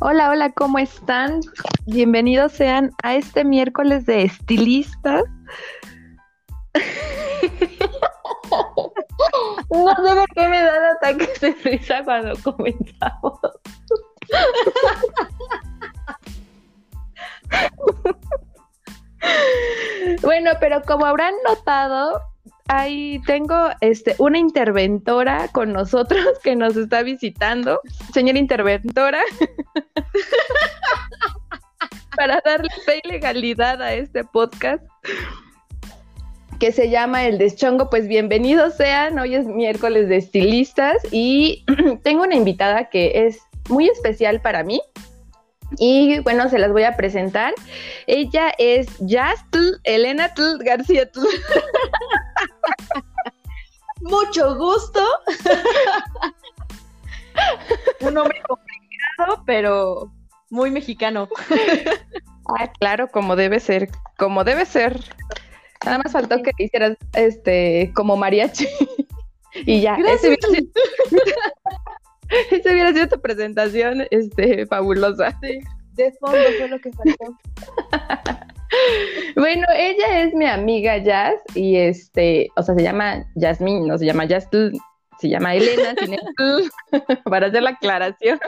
[0.00, 1.40] Hola, hola, ¿cómo están?
[1.86, 5.24] Bienvenidos sean a este miércoles de estilistas.
[9.70, 13.38] No sé por qué me dan ataques de risa cuando comenzamos.
[20.22, 22.20] Bueno, pero como habrán notado,
[22.68, 27.80] ahí tengo este, una interventora con nosotros que nos está visitando.
[28.12, 29.20] Señora interventora,
[32.16, 34.84] para darle fe y legalidad a este podcast
[36.58, 39.18] que se llama El Deschongo, pues bienvenidos sean.
[39.18, 41.64] Hoy es miércoles de estilistas y
[42.02, 44.80] tengo una invitada que es muy especial para mí.
[45.78, 47.54] Y bueno, se las voy a presentar.
[48.06, 51.20] Ella es Yastl Elena Tl García Tl.
[54.00, 55.00] Mucho gusto.
[58.00, 60.12] Un nombre complicado, pero
[60.50, 61.28] muy mexicano.
[62.58, 64.98] Ah, claro, como debe ser, como debe ser.
[65.84, 68.66] Nada más faltó que hicieras este como mariachi.
[69.66, 69.96] y ya.
[69.96, 70.70] Ese hubiera, sido,
[72.50, 75.38] ese hubiera, sido, tu presentación este, fabulosa.
[75.42, 75.58] Sí,
[75.98, 77.36] de fondo fue lo que faltó.
[79.36, 84.06] bueno, ella es mi amiga Jazz y este, o sea, se llama Jasmine, no se
[84.06, 84.48] llama Jazz,
[85.20, 85.94] se llama Elena,
[87.24, 88.38] para hacer la aclaración.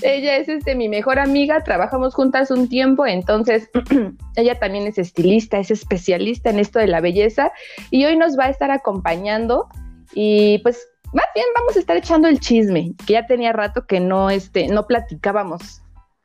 [0.00, 3.68] Ella es este, mi mejor amiga, trabajamos juntas un tiempo, entonces
[4.36, 7.52] ella también es estilista, es especialista en esto de la belleza
[7.90, 9.68] y hoy nos va a estar acompañando
[10.14, 14.00] y pues más bien vamos a estar echando el chisme, que ya tenía rato que
[14.00, 15.81] no, este, no platicábamos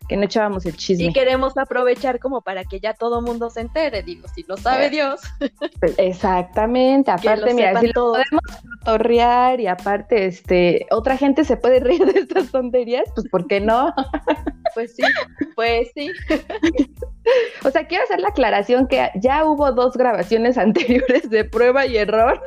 [0.08, 1.06] que no echábamos el chisme.
[1.06, 4.88] Y queremos aprovechar como para que ya todo mundo se entere, digo, si lo sabe
[4.88, 5.22] eh, Dios.
[5.80, 8.42] Pues, exactamente, aparte, mira, si lo podemos
[8.84, 13.60] torrear y aparte, este, otra gente se puede reír de estas tonterías, pues ¿por qué
[13.60, 13.94] no?
[14.74, 15.04] Pues sí,
[15.56, 16.12] pues sí.
[17.66, 21.98] O sea, quiero hacer la aclaración que ya hubo dos grabaciones anteriores de prueba y
[21.98, 22.42] error.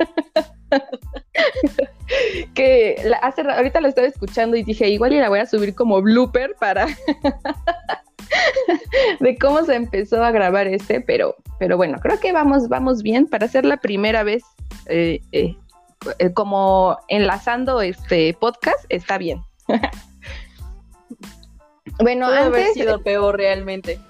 [2.55, 6.01] que hace, ahorita lo estaba escuchando y dije, igual y la voy a subir como
[6.01, 6.87] blooper para
[9.21, 13.27] de cómo se empezó a grabar este, pero, pero bueno, creo que vamos, vamos bien
[13.27, 14.43] para hacer la primera vez
[14.87, 15.57] eh, eh,
[16.19, 19.43] eh, como enlazando este podcast, está bien.
[22.03, 23.99] Bueno, Puede antes haber sido peor realmente.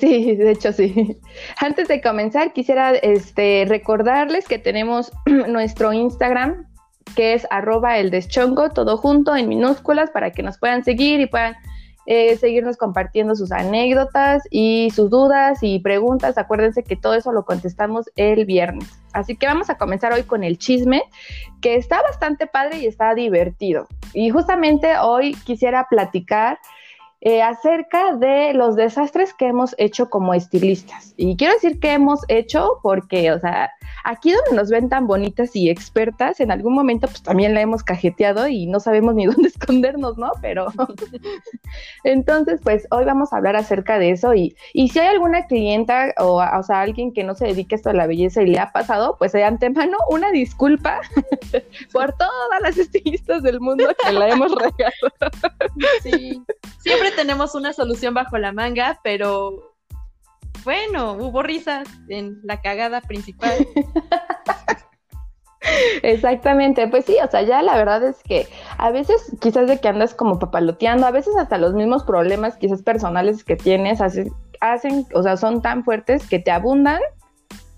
[0.00, 1.16] Sí, de hecho sí.
[1.60, 5.12] Antes de comenzar, quisiera este, recordarles que tenemos
[5.48, 6.66] nuestro Instagram,
[7.14, 11.26] que es arroba el deschongo, todo junto en minúsculas, para que nos puedan seguir y
[11.26, 11.54] puedan
[12.06, 16.38] eh, seguirnos compartiendo sus anécdotas y sus dudas y preguntas.
[16.38, 18.90] Acuérdense que todo eso lo contestamos el viernes.
[19.12, 21.02] Así que vamos a comenzar hoy con el chisme,
[21.60, 23.86] que está bastante padre y está divertido.
[24.12, 26.58] Y justamente hoy quisiera platicar
[27.22, 31.12] eh, acerca de los desastres que hemos hecho como estilistas.
[31.18, 33.70] Y quiero decir que hemos hecho porque, o sea,
[34.04, 37.82] aquí donde nos ven tan bonitas y expertas, en algún momento pues también la hemos
[37.82, 40.32] cajeteado y no sabemos ni dónde escondernos, ¿no?
[40.40, 40.68] Pero
[42.04, 46.14] entonces, pues hoy vamos a hablar acerca de eso y, y si hay alguna clienta
[46.18, 48.58] o, o sea, alguien que no se dedique a esto de la belleza y le
[48.58, 51.00] ha pasado, pues de antemano una disculpa
[51.92, 55.34] por todas las estilistas del mundo que la hemos regado.
[56.02, 56.42] sí,
[56.78, 59.74] siempre tenemos una solución bajo la manga, pero
[60.64, 63.66] bueno, hubo risas en la cagada principal.
[66.02, 68.48] Exactamente, pues sí, o sea, ya la verdad es que
[68.78, 72.82] a veces quizás de que andas como papaloteando, a veces hasta los mismos problemas quizás
[72.82, 77.00] personales que tienes hacen, hacen, o sea, son tan fuertes que te abundan,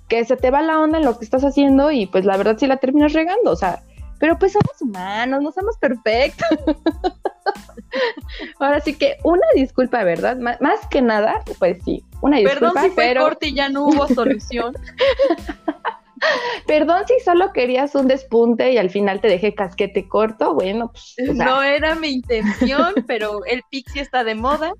[0.08, 2.56] que se te va la onda en lo que estás haciendo y pues la verdad
[2.58, 3.82] sí la terminas regando, o sea,
[4.22, 6.46] pero pues somos humanos, no somos perfectos.
[8.60, 10.36] Ahora sí que una disculpa, ¿verdad?
[10.36, 12.60] más que nada, pues sí, una disculpa.
[12.60, 13.24] Perdón si fue pero...
[13.24, 14.74] corte y ya no hubo solución.
[16.68, 21.16] Perdón si solo querías un despunte y al final te dejé casquete corto, bueno, pues.
[21.34, 24.72] No era mi intención, pero el pixie está de moda.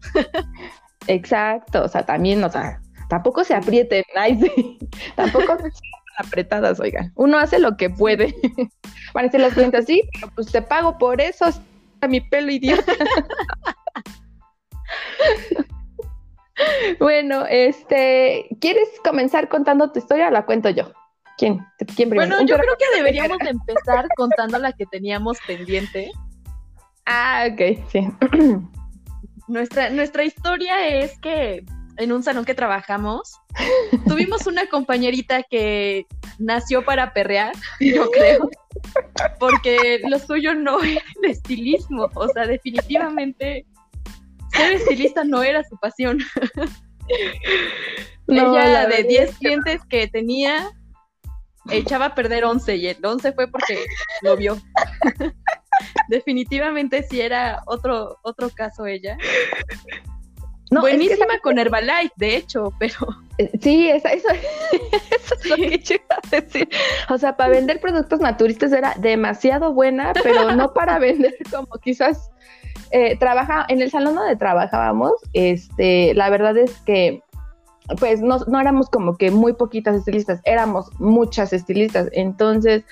[1.08, 4.78] Exacto, o sea, también, o sea, tampoco se aprieten, nice.
[5.16, 5.56] tampoco
[6.18, 7.12] apretadas, oigan.
[7.14, 8.34] Uno hace lo que puede.
[9.14, 11.46] Van a decir las clientes, sí, pero pues te pago por eso,
[12.00, 12.92] a mi pelo idiota.
[16.98, 20.92] bueno, este, ¿quieres comenzar contando tu historia o la cuento yo?
[21.38, 21.64] ¿Quién?
[21.96, 22.36] ¿Quién primero?
[22.36, 26.10] Bueno, yo creo que deberíamos empezar contando la que teníamos pendiente.
[27.06, 28.08] Ah, ok, sí.
[29.48, 31.64] nuestra, nuestra historia es que
[31.96, 33.32] en un salón que trabajamos,
[34.06, 36.06] tuvimos una compañerita que
[36.38, 38.48] nació para perrear, yo creo,
[39.38, 43.66] porque lo suyo no es el estilismo, o sea, definitivamente
[44.52, 46.18] ser estilista no era su pasión.
[48.28, 50.70] Ella de 10 clientes que tenía,
[51.70, 53.84] echaba a perder 11 y el 11 fue porque
[54.22, 54.56] lo vio.
[56.08, 59.16] Definitivamente sí era otro, otro caso ella.
[60.80, 62.94] Buenísima con Herbalife, de hecho, pero...
[63.38, 64.28] Eh, sí, eso, eso,
[65.42, 66.68] es lo que yo iba a decir.
[67.08, 72.30] O sea, para vender productos naturistas era demasiado buena, pero no para vender como quizás
[72.90, 75.12] eh, trabaja en el salón donde trabajábamos.
[75.32, 77.22] Este, la verdad es que
[77.98, 82.08] pues no, no, éramos como que muy poquitas estilistas, éramos muchas estilistas.
[82.12, 82.84] Entonces,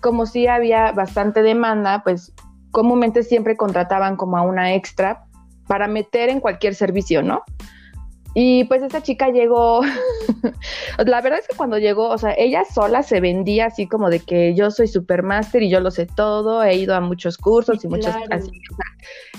[0.00, 2.32] como sí había bastante demanda, pues
[2.70, 5.26] comúnmente siempre contrataban como a una extra
[5.70, 7.44] para meter en cualquier servicio, ¿no?
[8.34, 9.82] Y pues esta chica llegó,
[10.98, 14.18] la verdad es que cuando llegó, o sea, ella sola se vendía así como de
[14.18, 17.88] que yo soy supermaster y yo lo sé todo, he ido a muchos cursos y
[17.88, 18.50] muchos así.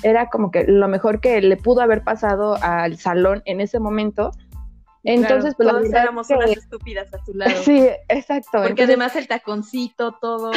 [0.04, 4.32] era como que lo mejor que le pudo haber pasado al salón en ese momento
[5.04, 7.52] entonces, pues todos éramos unas estúpidas a su lado.
[7.64, 8.62] Sí, exacto.
[8.64, 10.52] Porque además el taconcito, todo.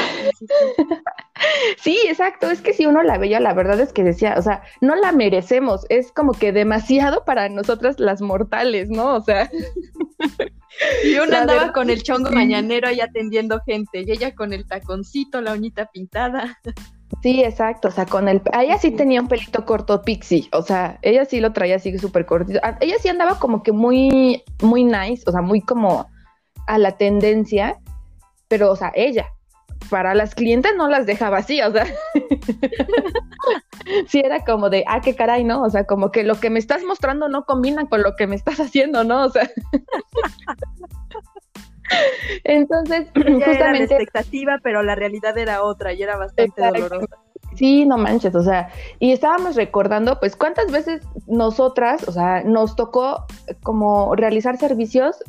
[1.78, 2.50] sí, exacto.
[2.50, 5.12] Es que si uno la veía, la verdad es que decía, o sea, no la
[5.12, 5.86] merecemos.
[5.88, 9.14] Es como que demasiado para nosotras las mortales, ¿no?
[9.14, 9.50] O sea.
[11.04, 15.40] Y uno andaba con el chongo mañanero ahí atendiendo gente, y ella con el taconcito,
[15.40, 16.58] la uñita pintada.
[17.22, 18.42] Sí, exacto, o sea, con el...
[18.52, 22.26] Ella sí tenía un pelito corto pixie, o sea, ella sí lo traía así súper
[22.26, 22.60] cortito.
[22.80, 26.06] Ella sí andaba como que muy, muy nice, o sea, muy como
[26.66, 27.78] a la tendencia,
[28.48, 29.26] pero, o sea, ella,
[29.90, 31.86] para las clientes no las dejaba así, o sea,
[34.08, 35.62] sí era como de, ah, qué caray, ¿no?
[35.62, 38.36] O sea, como que lo que me estás mostrando no combina con lo que me
[38.36, 39.24] estás haciendo, ¿no?
[39.24, 39.50] O sea...
[42.44, 43.52] Entonces, justamente.
[43.52, 47.18] Era la expectativa, pero la realidad era otra y era bastante dolorosa.
[47.54, 52.74] Sí, no manches, o sea, y estábamos recordando, pues, cuántas veces nosotras, o sea, nos
[52.74, 53.26] tocó
[53.62, 55.22] como realizar servicios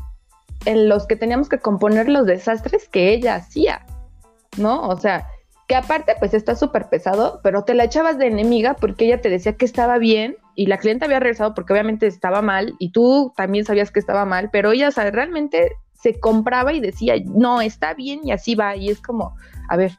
[0.65, 3.85] en los que teníamos que componer los desastres que ella hacía,
[4.57, 4.87] ¿no?
[4.87, 5.27] O sea,
[5.67, 9.29] que aparte, pues, está súper pesado, pero te la echabas de enemiga porque ella te
[9.29, 13.33] decía que estaba bien y la cliente había regresado porque obviamente estaba mal y tú
[13.35, 15.73] también sabías que estaba mal, pero ella, o sea, realmente
[16.05, 18.75] se compraba y decía, no, está bien y así va.
[18.75, 19.35] Y es como,
[19.69, 19.93] a ver,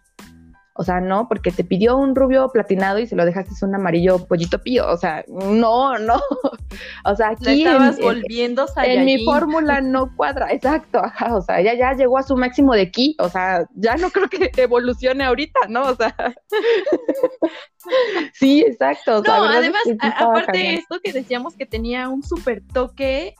[0.74, 4.24] o sea, no, porque te pidió un rubio platinado y se lo dejaste un amarillo
[4.24, 4.88] pollito pío.
[4.88, 6.20] O sea, no, no.
[7.04, 7.62] O sea, aquí.
[7.62, 10.52] estabas volviendo En mi fórmula no cuadra.
[10.52, 11.34] Exacto, ajá.
[11.34, 13.16] O sea, ella ya llegó a su máximo de ki.
[13.18, 15.84] O sea, ya no creo que evolucione ahorita, ¿no?
[15.84, 16.14] O sea.
[18.34, 19.22] sí, exacto.
[19.26, 23.34] no, además, aparte de esto que decíamos que tenía un súper toque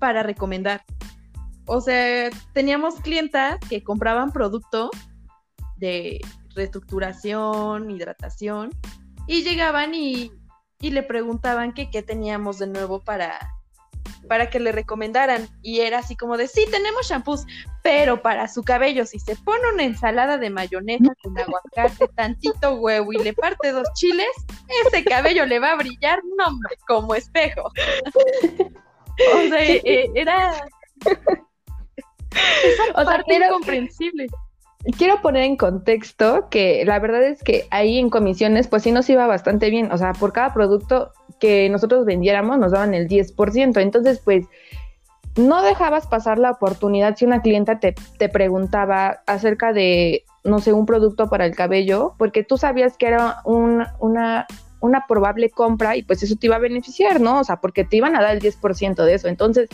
[0.00, 0.82] para recomendar.
[1.72, 4.90] O sea, teníamos clientas que compraban producto
[5.76, 6.20] de
[6.56, 8.70] reestructuración, hidratación,
[9.28, 10.32] y llegaban y,
[10.80, 13.38] le preguntaban que qué teníamos de nuevo para,
[14.26, 15.48] para que le recomendaran.
[15.62, 17.46] Y era así como de, sí, tenemos shampoos,
[17.84, 23.12] pero para su cabello, si se pone una ensalada de mayonesa con aguacate, tantito huevo
[23.12, 24.26] y le parte dos chiles,
[24.88, 26.46] ese cabello le va a brillar, no,
[26.88, 27.62] como espejo.
[29.36, 30.64] o sea, eh, era
[32.94, 34.26] o sea, quiero, incomprensible.
[34.96, 39.08] Quiero poner en contexto que la verdad es que ahí en comisiones, pues sí nos
[39.10, 39.92] iba bastante bien.
[39.92, 43.80] O sea, por cada producto que nosotros vendiéramos nos daban el 10%.
[43.80, 44.46] Entonces, pues
[45.36, 50.72] no dejabas pasar la oportunidad si una clienta te, te preguntaba acerca de, no sé,
[50.72, 54.46] un producto para el cabello, porque tú sabías que era un, una,
[54.80, 57.40] una probable compra y pues eso te iba a beneficiar, ¿no?
[57.40, 59.28] O sea, porque te iban a dar el 10% de eso.
[59.28, 59.68] Entonces,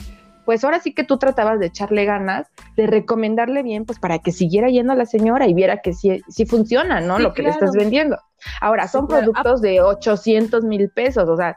[0.47, 4.33] pues ahora sí que tú tratabas de echarle ganas, de recomendarle bien, pues para que
[4.33, 7.19] siguiera yendo a la señora y viera que sí, sí funciona, ¿no?
[7.19, 8.17] Lo que le estás vendiendo.
[8.61, 11.57] Ahora, son productos de 800 mil pesos, o sea,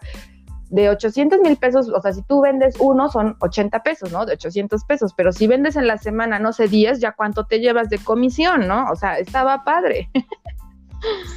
[0.69, 4.25] de 800 mil pesos, o sea, si tú vendes uno son 80 pesos, ¿no?
[4.25, 7.59] De 800 pesos, pero si vendes en la semana, no sé, 10, ya cuánto te
[7.59, 8.89] llevas de comisión, ¿no?
[8.91, 10.09] O sea, estaba padre.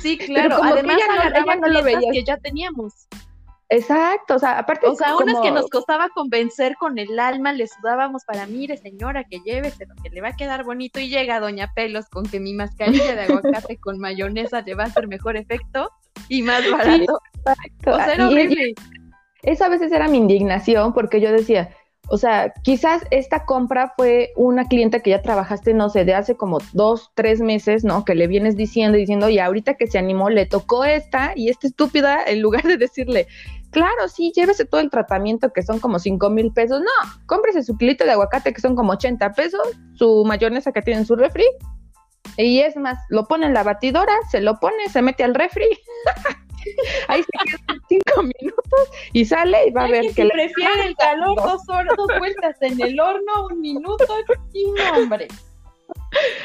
[0.01, 0.97] Sí, claro, además
[1.37, 2.11] ella no, lo veía.
[2.13, 3.07] que ya teníamos.
[3.73, 4.87] Exacto, o sea, aparte.
[4.87, 9.25] O sea, unas que nos costaba convencer con el alma, le sudábamos para, mire, señora,
[9.25, 11.01] que llévese lo que le va a quedar bonito.
[11.01, 14.87] Y llega Doña Pelos con que mi mascarilla de aguacate con mayonesa le va a
[14.89, 15.91] hacer mejor efecto
[16.29, 17.19] y más barato.
[17.35, 17.93] exacto.
[17.93, 18.75] O sea, era horrible.
[19.41, 21.75] eso a veces era mi indignación porque yo decía,
[22.13, 26.37] o sea, quizás esta compra fue una clienta que ya trabajaste, no sé, de hace
[26.37, 28.05] como dos, tres meses, ¿no?
[28.05, 31.69] Que le vienes diciendo, diciendo, y ahorita que se animó, le tocó esta y esta
[31.69, 33.29] estúpida, en lugar de decirle,
[33.71, 36.83] claro, sí, llévese todo el tratamiento que son como cinco mil pesos.
[36.83, 41.01] No, cómprese su kilito de aguacate que son como 80 pesos, su mayonesa que tiene
[41.01, 41.47] en su refri.
[42.37, 45.65] Y es más, lo pone en la batidora, se lo pone, se mete al refri.
[47.09, 50.97] ahí se queda cinco minutos y sale y va a ver que, que prefiere el
[50.97, 54.05] calor dos horas, dos vueltas en el horno, un minuto
[54.53, 55.29] y no, hombre.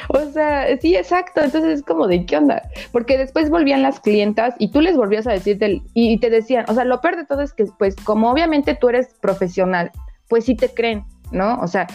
[0.09, 1.41] O sea, sí, exacto.
[1.41, 2.61] Entonces es como de qué onda.
[2.91, 6.65] Porque después volvían las clientas y tú les volvías a decir del, y te decían,
[6.67, 9.91] o sea, lo peor de todo es que, pues, como obviamente tú eres profesional,
[10.29, 11.59] pues sí te creen, ¿no?
[11.61, 11.87] O sea,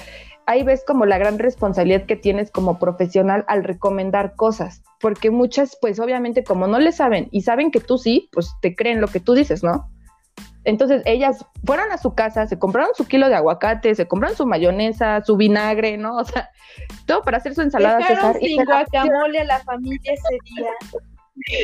[0.46, 4.82] ahí ves como la gran responsabilidad que tienes como profesional al recomendar cosas.
[5.00, 8.74] Porque muchas, pues obviamente, como no le saben y saben que tú sí, pues te
[8.74, 9.88] creen lo que tú dices, ¿no?
[10.64, 14.46] Entonces ellas fueron a su casa, se compraron su kilo de aguacate, se compraron su
[14.46, 16.16] mayonesa, su vinagre, ¿no?
[16.18, 16.50] O sea,
[17.06, 18.36] todo para hacer su ensalada César.
[18.40, 20.70] y guacamole a la familia ese día.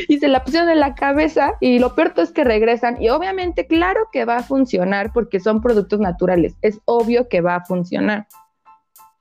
[0.08, 3.66] Y se la pusieron en la cabeza y lo peor es que regresan y obviamente
[3.66, 8.26] claro que va a funcionar porque son productos naturales, es obvio que va a funcionar.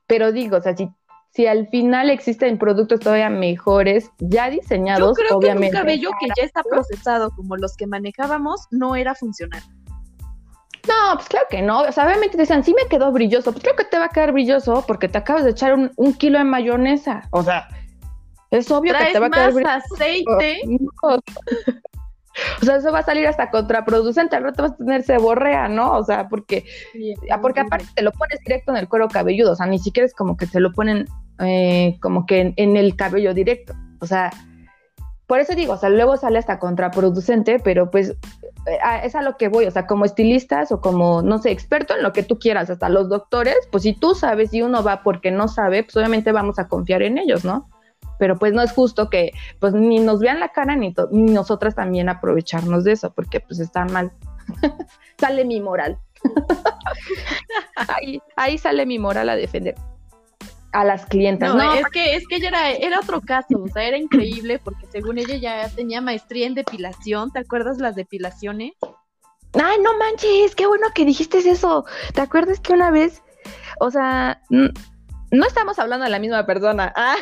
[0.08, 0.90] Pero digo, o sea, si
[1.38, 5.70] si al final existen productos todavía mejores, ya diseñados, Yo creo obviamente.
[5.70, 9.62] Que un cabello que ya está procesado como los que manejábamos no era funcional.
[10.88, 11.82] No, pues claro que no.
[11.82, 13.52] O sea, obviamente te decían, sí me quedó brilloso.
[13.52, 16.38] Pues creo que te va a quedar brilloso porque te acabas de echar un, kilo
[16.38, 17.28] de mayonesa.
[17.30, 17.68] O sea,
[18.50, 19.94] es obvio que te va a quedar brilloso.
[19.94, 20.62] aceite.
[22.60, 25.92] O sea, eso va a salir hasta contraproducente, al rato vas a tener ceborrea, ¿no?
[25.92, 26.64] O sea, porque,
[27.40, 30.14] porque aparte te lo pones directo en el cuero cabelludo, o sea, ni siquiera es
[30.14, 31.06] como que te lo ponen
[31.40, 34.30] eh, como que en, el cabello directo, o sea,
[35.26, 38.10] por eso digo, o sea, luego sale hasta contraproducente, pero pues
[38.66, 41.94] eh, es a lo que voy, o sea, como estilistas o como, no sé, experto
[41.94, 45.02] en lo que tú quieras, hasta los doctores, pues si tú sabes y uno va
[45.02, 47.68] porque no sabe, pues obviamente vamos a confiar en ellos, ¿no?
[48.18, 52.08] Pero pues no es justo que pues ni nos vean la cara ni, nosotras también
[52.08, 54.12] aprovecharnos de eso, porque pues está mal.
[55.18, 55.98] sale mi moral.
[58.36, 59.74] ahí, sale mi moral a defender
[60.72, 61.54] a las clientas.
[61.54, 64.86] No, es que es que ella era, era otro caso, o sea, era increíble porque
[64.90, 68.72] según ella ya tenía maestría en depilación, ¿te acuerdas las depilaciones?
[69.54, 71.84] Ay, no manches, qué bueno que dijiste eso.
[72.12, 73.22] ¿Te acuerdas que una vez,
[73.80, 76.92] o sea, no estamos hablando de la misma persona?
[76.96, 77.16] Ah.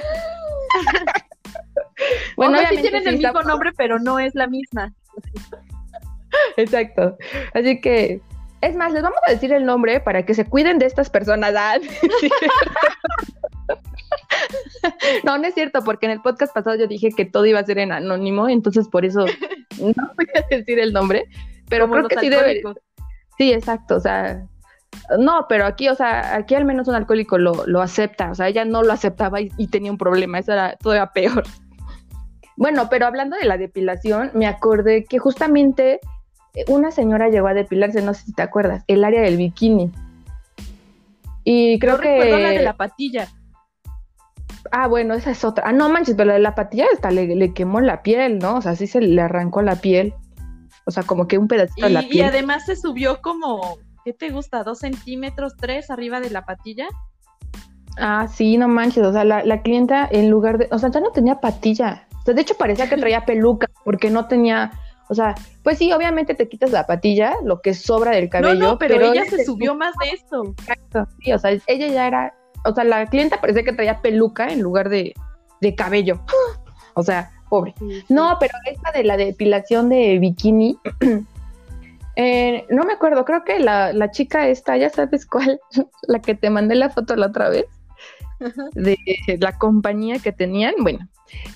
[2.37, 4.93] bueno, sí tienen el mismo nombre, pero no es la misma.
[6.57, 7.17] Exacto.
[7.55, 8.21] Así que,
[8.61, 11.55] es más, les vamos a decir el nombre para que se cuiden de estas personas.
[11.59, 11.79] Ah,
[15.25, 17.65] no, no es cierto, porque en el podcast pasado yo dije que todo iba a
[17.65, 19.27] ser en anónimo, entonces por eso
[19.79, 21.25] no voy a decir el nombre,
[21.69, 22.63] pero creo que sí debe.
[23.37, 24.47] Sí, exacto, o sea,
[25.19, 28.65] no, pero aquí, o sea, aquí al menos un alcohólico lo, acepta, o sea, ella
[28.65, 31.45] no lo aceptaba y, tenía un problema, eso era todavía peor.
[32.57, 36.01] Bueno, pero hablando de la depilación, me acordé que justamente
[36.55, 39.93] eh, una señora llegó a depilarse, no sé si te acuerdas, el área del bikini.
[41.45, 42.09] Y creo que...
[42.09, 43.29] Recuerdo la de la patilla.
[44.73, 45.65] Ah, bueno, esa es otra.
[45.69, 48.57] Ah, no manches, pero la de la patilla hasta le, quemó la piel, ¿no?
[48.57, 50.15] O sea, sí se le arrancó la piel.
[50.87, 52.17] O sea, como que un pedacito de la piel.
[52.17, 54.63] Y además se subió como ¿qué te gusta?
[54.63, 56.87] ¿Dos centímetros, tres arriba de la patilla?
[57.99, 61.11] Ah, sí, no manches, o sea, la, clienta en lugar de, o sea, ya no
[61.11, 64.71] tenía patilla, o sea, de hecho parecía que traía peluca, porque no tenía,
[65.09, 65.35] o sea,
[65.65, 68.55] pues sí, obviamente te quitas la patilla, lo que sobra del cabello.
[68.55, 70.55] No, no, pero, ella se subió más de esto.
[70.61, 72.35] Exacto, sí, o sea, ella ya era,
[72.65, 75.15] o sea, la clienta parecía que traía peluca en lugar de,
[75.61, 76.21] de cabello,
[76.95, 77.75] o sea, pobre.
[78.09, 80.79] No, pero esta de la depilación de bikini,
[82.17, 85.61] Eh, no me acuerdo, creo que la, chica esta, ya sabes cuál,
[86.09, 87.67] la que te mandé la foto la otra vez,
[88.75, 88.97] de
[89.39, 90.75] la compañía que tenían.
[90.81, 91.09] Bueno,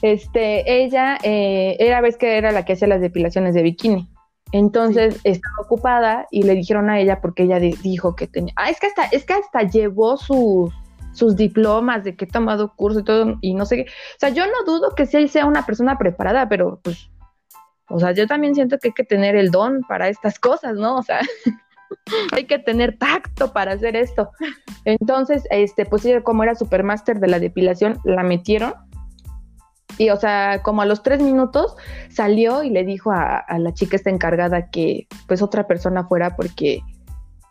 [0.03, 4.09] este, ella eh, era vez que era la que hacía las depilaciones de bikini.
[4.53, 8.53] Entonces estaba ocupada y le dijeron a ella porque ella dijo que tenía.
[8.57, 10.73] Ah, es que hasta, es que hasta llevó sus,
[11.13, 13.83] sus diplomas de que he tomado curso y todo, y no sé qué.
[13.83, 17.11] O sea, yo no dudo que sí sea una persona preparada, pero pues
[17.91, 20.97] o sea, yo también siento que hay que tener el don para estas cosas, ¿no?
[20.97, 21.21] O sea,
[22.33, 24.31] hay que tener tacto para hacer esto.
[24.85, 28.75] Entonces, este, pues ella como era supermaster de la depilación, la metieron.
[29.99, 31.77] Y, o sea, como a los tres minutos
[32.09, 36.81] salió y le dijo a, la chica esta encargada que pues otra persona fuera porque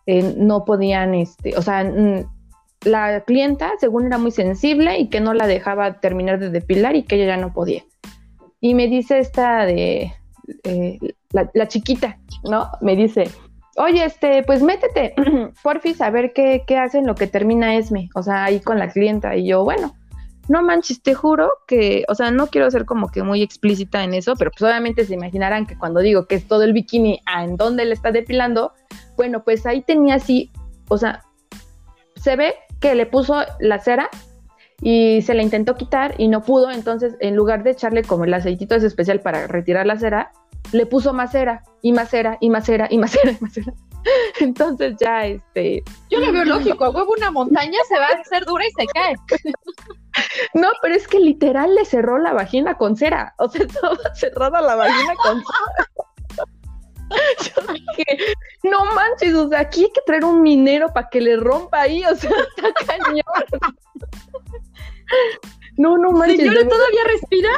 [0.07, 1.83] eh, no podían, este, o sea,
[2.85, 7.03] la clienta según era muy sensible y que no la dejaba terminar de depilar y
[7.03, 7.83] que ella ya no podía.
[8.61, 10.13] Y me dice esta de,
[10.63, 10.97] eh,
[11.31, 12.69] la, chiquita, ¿no?
[12.81, 13.29] Me dice,
[13.77, 15.13] oye, este, pues métete,
[15.63, 18.89] porfis, a ver qué, qué hacen lo que termina ESME, o sea, ahí con la
[18.89, 19.35] clienta.
[19.35, 19.95] Y yo, bueno,
[20.49, 24.15] no manches, te juro que, o sea, no quiero ser como que muy explícita en
[24.15, 27.43] eso, pero pues obviamente se imaginarán que cuando digo que es todo el bikini, ¿a
[27.43, 28.73] en dónde le está depilando?
[29.15, 30.51] Bueno, pues ahí tenía así,
[30.87, 31.23] o sea,
[32.15, 34.09] se ve que le puso la cera
[34.81, 38.33] y se la intentó quitar y no pudo, entonces en lugar de echarle como el
[38.33, 40.31] aceitito es especial para retirar la cera,
[40.71, 43.53] le puso más cera y más cera y más cera y más cera y más
[43.53, 43.73] cera.
[44.39, 45.83] Entonces ya, este...
[46.09, 48.87] Yo lo veo lógico, a huevo una montaña se va a hacer dura y se
[48.87, 49.15] cae.
[50.53, 53.35] No, pero es que literal le cerró la vagina con cera.
[53.37, 56.45] O sea, estaba cerrada la vagina con cera.
[57.41, 61.37] Yo dije, no manches, o sea, aquí hay que traer un minero para que le
[61.37, 63.23] rompa ahí, o sea, está cañón.
[65.77, 66.39] No, no manches.
[66.39, 67.49] ¿Señora todavía respira?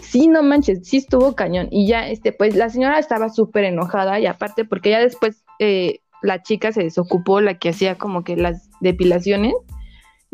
[0.00, 1.68] Sí, no manches, sí estuvo cañón.
[1.70, 6.00] Y ya, este, pues la señora estaba súper enojada y aparte porque ya después eh,
[6.22, 9.52] la chica se desocupó, la que hacía como que las depilaciones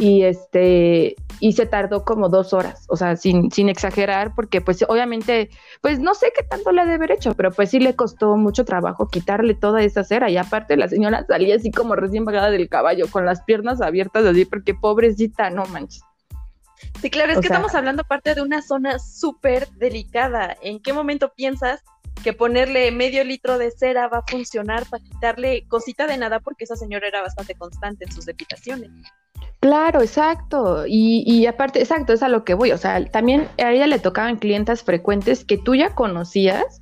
[0.01, 4.83] y este y se tardó como dos horas, o sea, sin, sin exagerar, porque pues
[4.89, 7.95] obviamente, pues no sé qué tanto le ha de haber hecho, pero pues sí le
[7.95, 12.25] costó mucho trabajo quitarle toda esa cera y aparte la señora salía así como recién
[12.25, 16.03] pagada del caballo, con las piernas abiertas así, porque pobrecita, no manches.
[17.01, 20.57] Sí, claro, es que estamos hablando aparte de una zona súper delicada.
[20.63, 21.83] ¿En qué momento piensas
[22.25, 26.41] que ponerle medio litro de cera va a funcionar para quitarle cosita de nada?
[26.41, 28.91] Porque esa señora era bastante constante en sus depilaciones.
[29.61, 30.87] Claro, exacto.
[30.87, 32.73] Y, y, aparte, exacto, es a lo que voy.
[32.73, 36.81] O sea, también a ella le tocaban clientas frecuentes que tú ya conocías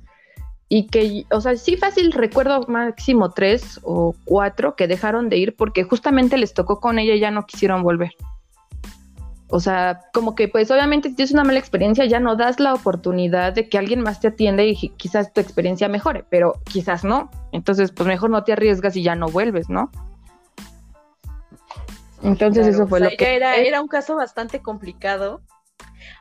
[0.69, 5.55] y que, o sea, sí fácil, recuerdo máximo tres o cuatro que dejaron de ir
[5.55, 8.11] porque justamente les tocó con ella y ya no quisieron volver.
[9.51, 12.75] O sea, como que pues obviamente si tienes una mala experiencia ya no das la
[12.75, 17.31] oportunidad de que alguien más te atienda y quizás tu experiencia mejore, pero quizás no.
[17.51, 19.89] Entonces, pues mejor no te arriesgas y ya no vuelves, ¿no?
[22.23, 23.35] Entonces eso fue lo que...
[23.35, 25.41] Era, era un caso bastante complicado.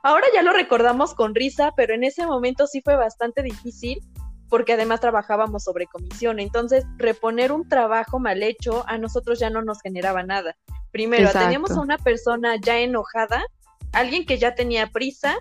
[0.03, 4.01] Ahora ya lo recordamos con risa, pero en ese momento sí fue bastante difícil
[4.49, 6.41] porque además trabajábamos sobre comisión.
[6.41, 10.57] Entonces, reponer un trabajo mal hecho a nosotros ya no nos generaba nada.
[10.91, 13.45] Primero, teníamos a una persona ya enojada,
[13.93, 15.37] alguien que ya tenía prisa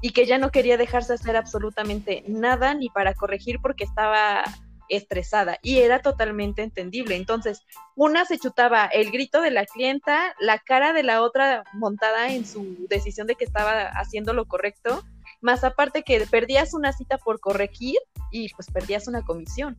[0.00, 4.44] y que ya no quería dejarse hacer absolutamente nada ni para corregir porque estaba
[4.88, 7.16] estresada y era totalmente entendible.
[7.16, 7.62] Entonces,
[7.94, 12.46] una se chutaba el grito de la clienta, la cara de la otra montada en
[12.46, 15.02] su decisión de que estaba haciendo lo correcto,
[15.40, 17.98] más aparte que perdías una cita por corregir
[18.30, 19.76] y pues perdías una comisión.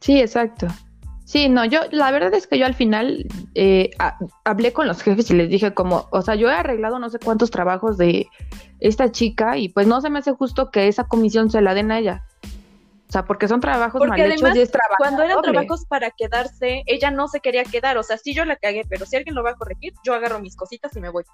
[0.00, 0.68] Sí, exacto.
[1.26, 3.26] Sí, no, yo, la verdad es que yo al final
[3.56, 3.90] eh,
[4.44, 7.18] hablé con los jefes y les dije como, o sea, yo he arreglado no sé
[7.18, 8.28] cuántos trabajos de
[8.78, 11.90] esta chica y pues no se me hace justo que esa comisión se la den
[11.90, 12.24] a ella.
[13.08, 14.96] O sea, porque son trabajos mal hechos y es trabajo.
[14.98, 17.96] Cuando eran trabajos para quedarse, ella no se quería quedar.
[17.98, 20.40] O sea, sí yo la cagué, pero si alguien lo va a corregir, yo agarro
[20.40, 21.24] mis cositas y me voy.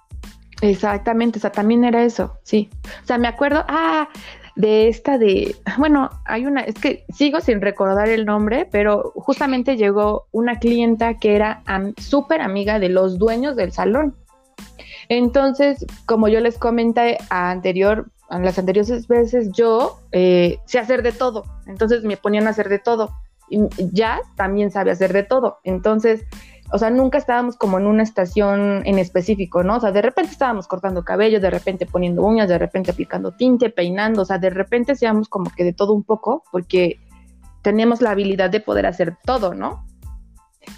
[0.61, 2.69] Exactamente, o sea, también era eso, sí.
[3.03, 4.07] O sea, me acuerdo, ah,
[4.55, 9.77] de esta de, bueno, hay una, es que sigo sin recordar el nombre, pero justamente
[9.77, 11.63] llegó una clienta que era
[11.97, 14.15] súper amiga de los dueños del salón.
[15.09, 21.43] Entonces, como yo les comenté anterior, las anteriores veces, yo eh, sé hacer de todo.
[21.67, 23.11] Entonces me ponían a hacer de todo.
[23.49, 23.59] Y
[23.91, 25.59] Jazz también sabe hacer de todo.
[25.63, 26.25] Entonces,
[26.71, 29.77] o sea, nunca estábamos como en una estación en específico, ¿no?
[29.77, 33.69] O sea, de repente estábamos cortando cabello, de repente poniendo uñas, de repente aplicando tinte,
[33.69, 36.99] peinando, o sea, de repente hacíamos como que de todo un poco, porque
[37.61, 39.85] teníamos la habilidad de poder hacer todo, ¿no?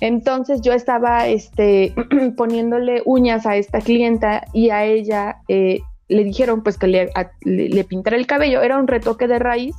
[0.01, 1.95] Entonces yo estaba este,
[2.37, 8.15] poniéndole uñas a esta clienta y a ella eh, le dijeron pues que le, pintara
[8.15, 9.75] el cabello, era un retoque de raíz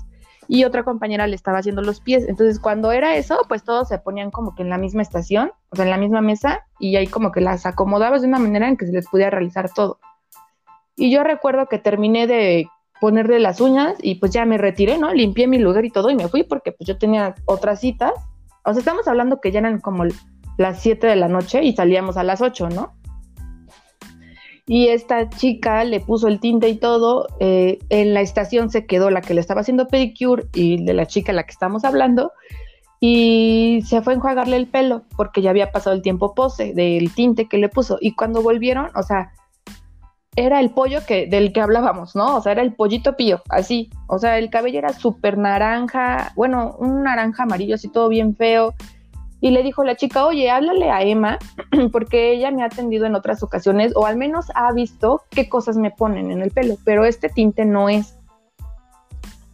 [0.48, 2.28] y otra compañera le estaba haciendo los pies.
[2.28, 5.76] Entonces, cuando era eso, pues todos se ponían como que en la misma estación, o
[5.76, 8.76] sea, en la misma mesa, y ahí como que las acomodabas de una manera en
[8.76, 9.98] que se les pudiera realizar todo.
[10.96, 12.68] Y yo recuerdo que terminé de
[13.00, 15.12] ponerle las uñas y pues ya me retiré, ¿no?
[15.12, 18.12] Limpié mi lugar y todo y me fui porque pues yo tenía otras citas.
[18.64, 20.04] O sea, estamos hablando que ya eran como
[20.56, 22.94] las 7 de la noche y salíamos a las 8, ¿no?
[24.68, 27.29] Y esta chica le puso el tinte y todo.
[27.38, 31.07] Eh, en la estación se quedó la que le estaba haciendo pedicure y de la
[31.07, 32.33] chica a la que estamos hablando.
[32.98, 37.12] Y se fue a enjuagarle el pelo porque ya había pasado el tiempo pose del
[37.14, 37.98] tinte que le puso.
[38.00, 39.33] Y cuando volvieron, o sea,
[40.35, 42.37] era el pollo que, del que hablábamos, ¿no?
[42.37, 43.90] O sea, era el pollito pío, así.
[44.09, 48.74] O sea, el cabello era súper naranja, bueno, un naranja amarillo, así todo bien feo
[49.46, 51.38] y le dijo la chica, oye, háblale a Emma,
[51.92, 55.76] porque ella me ha atendido en otras ocasiones, o al menos ha visto qué cosas
[55.76, 58.18] me ponen en el pelo, pero este tinte no es.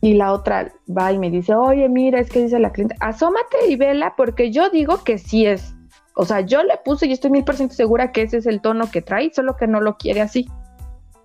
[0.00, 3.68] Y la otra va y me dice, oye, mira, es que dice la cliente, asómate
[3.68, 5.74] y vela, porque yo digo que sí es.
[6.16, 8.62] O sea, yo le puse y estoy mil por ciento segura que ese es el
[8.62, 10.48] tono que trae, solo que no lo quiere así.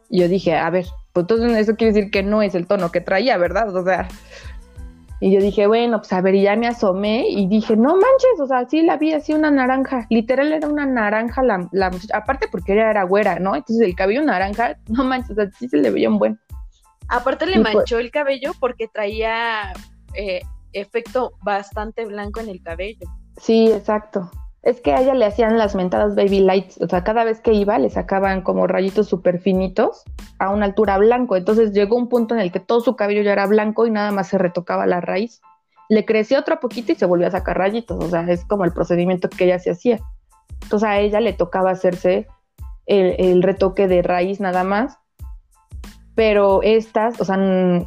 [0.09, 2.99] Yo dije, a ver, pues entonces eso quiere decir que no es el tono que
[2.99, 3.73] traía, ¿verdad?
[3.73, 4.09] O sea,
[5.19, 8.39] y yo dije, bueno, pues a ver, y ya me asomé y dije, no manches,
[8.39, 12.17] o sea, sí la vi así una naranja, literal era una naranja la, la muchacha,
[12.17, 13.55] aparte porque ella era güera, ¿no?
[13.55, 16.39] Entonces el cabello naranja, no manches, o sea, sí se le veía un buen.
[17.09, 19.73] Aparte le manchó el cabello porque traía
[20.13, 20.41] eh,
[20.73, 23.07] efecto bastante blanco en el cabello.
[23.37, 24.29] Sí, exacto.
[24.63, 27.53] Es que a ella le hacían las mentadas baby lights, o sea, cada vez que
[27.53, 30.03] iba le sacaban como rayitos súper finitos
[30.39, 31.35] a una altura blanco.
[31.35, 34.11] Entonces llegó un punto en el que todo su cabello ya era blanco y nada
[34.11, 35.41] más se retocaba la raíz.
[35.89, 38.73] Le crecía otro poquito y se volvió a sacar rayitos, o sea, es como el
[38.73, 39.99] procedimiento que ella se hacía.
[40.63, 42.27] Entonces a ella le tocaba hacerse
[42.87, 44.97] el, retoque de raíz nada más.
[46.15, 47.37] Pero estas, o sea,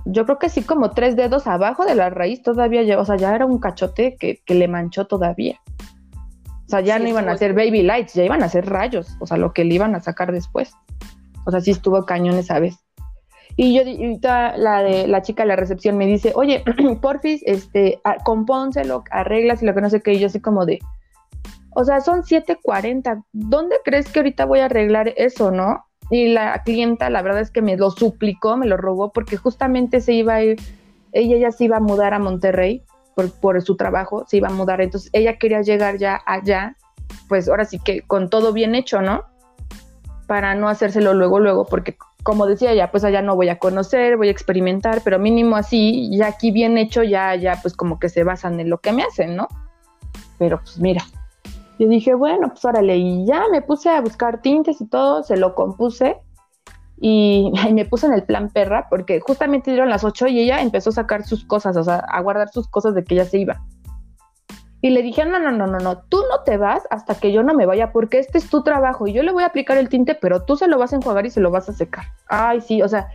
[0.04, 3.34] yo creo que sí como tres dedos abajo de la raíz todavía, o sea, ya
[3.34, 5.60] era un cachote que, le manchó todavía.
[6.70, 9.26] O sea, ya no iban a ser baby lights, ya iban a ser rayos, o
[9.26, 10.72] sea, lo que le iban a sacar después.
[11.44, 12.76] O sea, sí estuvo cañón esa vez.
[13.56, 16.62] Y yo, ahorita la de la chica de la recepción me dice, oye,
[17.02, 20.78] porfis, este, compónselo, arreglas y lo que no sé qué, y yo así como de,
[21.74, 23.24] o sea, son 7.40.
[23.32, 25.86] ¿Dónde crees que ahorita voy a arreglar eso, no?
[26.08, 30.00] Y la clienta, la verdad es que me lo suplicó, me lo rogó, porque justamente
[30.00, 30.60] se iba a ir,
[31.10, 32.84] ella ya se iba a mudar a Monterrey
[33.28, 34.80] por, su trabajo, se iba a mudar.
[34.80, 36.76] Entonces ella quería llegar ya allá,
[37.28, 39.24] pues ahora sí que con todo bien hecho, ¿no?
[40.26, 44.16] Para no hacérselo luego, luego, porque como decía ella, pues allá no voy a conocer,
[44.16, 48.08] voy a experimentar, pero mínimo así, ya aquí bien hecho, ya, ya, pues como que
[48.08, 49.48] se basan en lo que me hacen, ¿no?
[50.38, 51.02] Pero pues mira,
[51.78, 55.36] yo dije, bueno, pues órale, y ya me puse a buscar tintes y todo, se
[55.36, 56.18] lo compuse
[57.00, 60.90] y, me puse en el plan perra porque justamente dieron las 8 y ella empezó
[60.90, 63.60] a sacar sus cosas, o sea, a guardar sus cosas de que ya se iba.
[64.82, 67.42] Y le dije, no, no, no, no, no, tú no te vas hasta que yo
[67.42, 69.90] no me vaya porque este es tu trabajo y yo le voy a aplicar el
[69.90, 72.04] tinte, pero tú se lo vas a enjuagar y se lo vas a secar.
[72.28, 73.08] Ay, sí, o sea,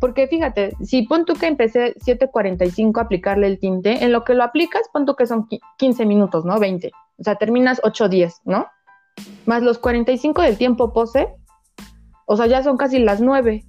[0.00, 4.34] porque fíjate, si pon tú que empecé 7.45 a aplicarle el tinte, en lo que
[4.34, 5.46] lo aplicas, pon tú que son
[5.78, 6.58] 15 minutos, ¿no?
[6.58, 6.90] 20.
[7.18, 8.66] O sea, terminas 8 10, ¿no?
[9.46, 11.28] Más los 45 del tiempo pose,
[12.32, 13.62] o sea, ya son casi las 9.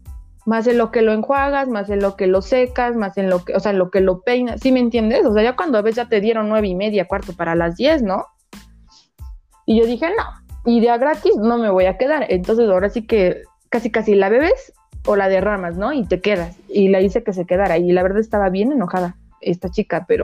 [0.45, 3.43] Más en lo que lo enjuagas, más en lo que lo secas, más en lo
[3.43, 5.26] que, o sea, en lo que lo peinas, ¿sí me entiendes?
[5.26, 8.04] O sea, ya cuando ves ya te dieron nueve y media, cuarto para las 10,
[8.04, 8.26] ¿no?
[9.65, 12.26] Y yo dije, no, idea gratis, no me voy a quedar.
[12.30, 14.71] Entonces ahora sí que casi casi la bebes
[15.06, 15.91] o la derramas, ¿no?
[15.91, 16.56] Y te quedas.
[16.69, 17.78] Y la hice que se quedara.
[17.78, 20.23] Y la verdad estaba bien enojada esta chica, pero,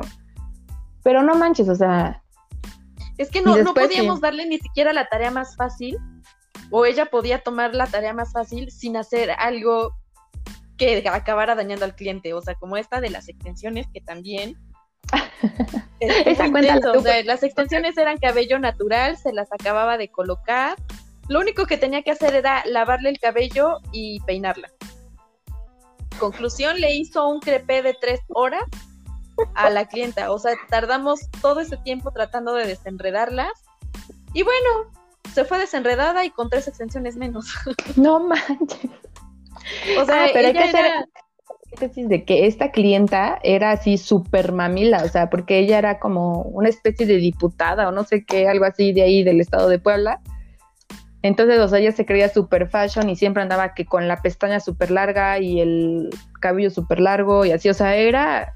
[1.03, 2.23] pero no manches, o sea,
[3.19, 5.97] es que no, no podíamos darle ni siquiera la tarea más fácil,
[6.71, 9.95] o ella podía tomar la tarea más fácil sin hacer algo
[10.77, 14.57] que acabara dañando al cliente, o sea, como esta de las extensiones que también...
[15.99, 16.79] Esa cuenta
[17.25, 20.77] las extensiones eran cabello natural, se las acababa de colocar.
[21.27, 24.69] Lo único que tenía que hacer era lavarle el cabello y peinarla.
[26.17, 28.63] Conclusión, le hizo un crepé de tres horas
[29.55, 30.31] a la clienta.
[30.31, 33.51] O sea, tardamos todo ese tiempo tratando de desenredarlas.
[34.33, 34.91] Y bueno,
[35.33, 37.53] se fue desenredada y con tres extensiones menos.
[37.95, 38.91] No manches.
[39.99, 41.05] O sea, ah, pero hay que hacer
[41.95, 46.69] de que esta clienta era así súper mamila, o sea, porque ella era como una
[46.69, 50.19] especie de diputada o no sé qué, algo así de ahí del estado de Puebla.
[51.21, 54.59] Entonces, o sea, ella se creía super fashion y siempre andaba que con la pestaña
[54.59, 58.55] súper larga y el cabello súper largo y así, o sea, era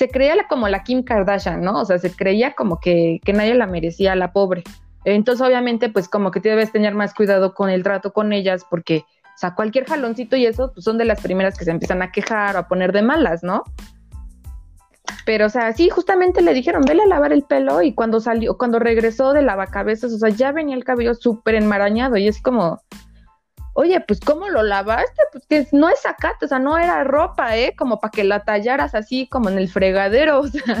[0.00, 1.78] se creía como la Kim Kardashian, ¿no?
[1.78, 4.64] O sea, se creía como que, nadie la merecía, la pobre.
[5.04, 9.04] Entonces, obviamente, pues como que debes tener más cuidado con el trato con ellas, porque,
[9.24, 12.12] o sea, cualquier jaloncito y eso, pues son de las primeras que se empiezan a
[12.12, 13.64] quejar o a poner de malas, ¿no?
[15.24, 18.56] Pero, o sea, sí, justamente le dijeron, vele a lavar el pelo y cuando salió,
[18.56, 22.80] cuando regresó de lavacabezas, o sea, ya venía el cabello súper enmarañado y es como,
[23.74, 25.22] oye, pues ¿cómo lo lavaste?
[25.32, 27.74] Pues que no es sacate, o sea, no era ropa, ¿eh?
[27.76, 30.78] Como para que la tallaras así como en el fregadero, o sea.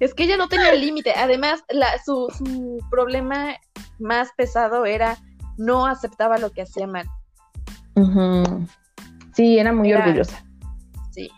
[0.00, 1.12] Es que ella no tenía límite.
[1.14, 1.62] Además,
[2.04, 3.54] su, problema
[3.98, 5.18] más pesado era
[5.58, 7.06] no aceptaba lo que hacía mal.
[9.34, 10.42] Sí, era muy orgullosa.
[11.10, 11.30] Sí.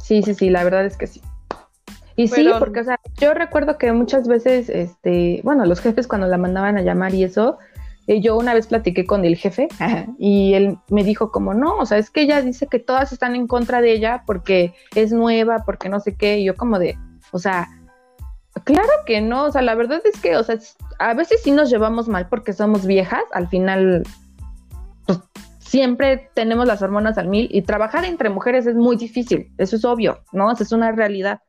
[0.00, 1.20] Sí, sí, sí, la verdad es que sí.
[2.16, 6.26] Y sí, porque, o sea, yo recuerdo que muchas veces, este, bueno, los jefes cuando
[6.26, 7.58] la mandaban a llamar y eso,
[8.08, 9.68] eh, yo una vez platiqué con el jefe
[10.18, 13.36] y él me dijo como, no, o sea, es que ella dice que todas están
[13.36, 16.98] en contra de ella porque es nueva, porque no sé qué, y yo como de,
[17.32, 17.68] o sea,
[18.64, 20.58] claro que no, o sea, la verdad es que, o sea,
[20.98, 24.02] a veces sí nos llevamos mal porque somos viejas, al final,
[25.06, 25.20] pues
[25.58, 29.84] siempre tenemos las hormonas al mil y trabajar entre mujeres es muy difícil, eso es
[29.84, 30.50] obvio, ¿no?
[30.52, 31.40] es una realidad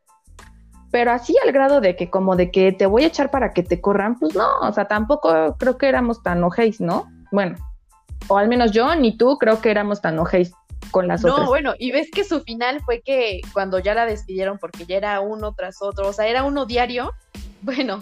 [0.91, 3.63] pero así al grado de que como de que te voy a echar para que
[3.63, 7.07] te corran, pues no, o sea, tampoco creo que éramos tan ojéis, ¿no?
[7.31, 7.57] Bueno,
[8.27, 10.51] o al menos yo ni tú creo que éramos tan ojéis
[10.91, 11.39] con las otras.
[11.39, 14.97] No, bueno, y ves que su final fue que cuando ya la despidieron porque ya
[14.97, 17.11] era uno tras otro, o sea, era uno diario,
[17.61, 18.01] bueno,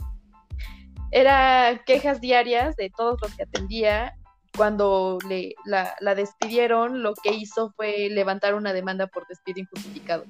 [1.11, 4.15] era quejas diarias de todos los que atendía,
[4.55, 10.25] cuando le, la, la, despidieron, lo que hizo fue levantar una demanda por despido injustificado.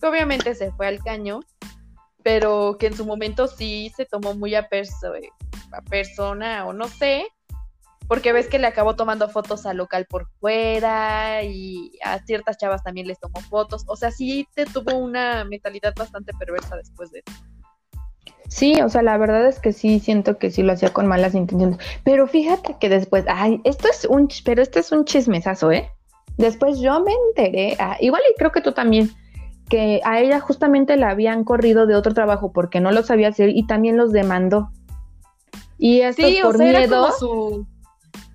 [0.00, 1.40] Que obviamente se fue al caño,
[2.22, 5.12] pero que en su momento sí se tomó muy a, perso
[5.72, 7.26] a persona, o no sé,
[8.12, 12.82] porque ves que le acabó tomando fotos al local por fuera y a ciertas chavas
[12.82, 13.84] también les tomó fotos.
[13.86, 17.38] O sea, sí te tuvo una mentalidad bastante perversa después de eso.
[18.48, 21.34] Sí, o sea, la verdad es que sí siento que sí lo hacía con malas
[21.34, 21.78] intenciones.
[22.04, 25.88] Pero fíjate que después, ay, esto es un, pero este es un chismesazo, ¿eh?
[26.36, 29.10] Después yo me enteré, ah, igual y creo que tú también,
[29.70, 33.48] que a ella justamente la habían corrido de otro trabajo porque no lo sabía hacer
[33.48, 34.70] y también los demandó.
[35.78, 37.10] Y esto por miedo.
[37.18, 37.71] su...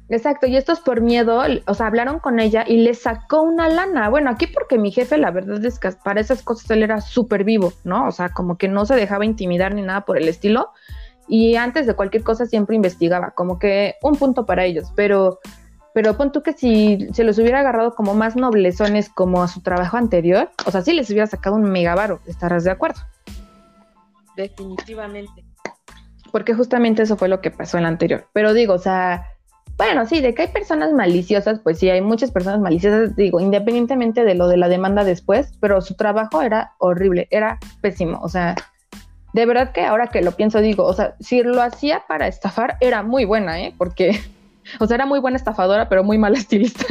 [0.10, 3.68] Exacto, y esto es por miedo, o sea, hablaron con ella y le sacó una
[3.68, 4.10] lana.
[4.10, 7.44] Bueno, aquí porque mi jefe, la verdad es que para esas cosas él era súper
[7.44, 8.08] vivo, ¿no?
[8.08, 10.72] O sea, como que no se dejaba intimidar ni nada por el estilo.
[11.28, 14.94] Y antes de cualquier cosa siempre investigaba, como que un punto para ellos.
[14.96, 15.40] Pero,
[15.94, 19.62] pero pon tú que si se los hubiera agarrado como más noblezones como a su
[19.62, 23.02] trabajo anterior, o sea, sí les hubiera sacado un megavaro, ¿estarás de acuerdo?
[24.38, 25.44] Definitivamente.
[26.32, 28.28] Porque justamente eso fue lo que pasó en la anterior.
[28.32, 29.26] Pero digo, o sea
[29.78, 34.24] bueno, sí, de que hay personas maliciosas, pues sí, hay muchas personas maliciosas, digo, independientemente
[34.24, 38.56] de lo de la demanda después, pero su trabajo era horrible, era pésimo, o sea,
[39.34, 42.78] de verdad que ahora que lo pienso digo, o sea, si lo hacía para estafar,
[42.82, 43.74] era muy buena, ¿eh?
[43.78, 44.20] Porque,
[44.80, 46.86] o sea, era muy buena estafadora, pero muy mala estilista.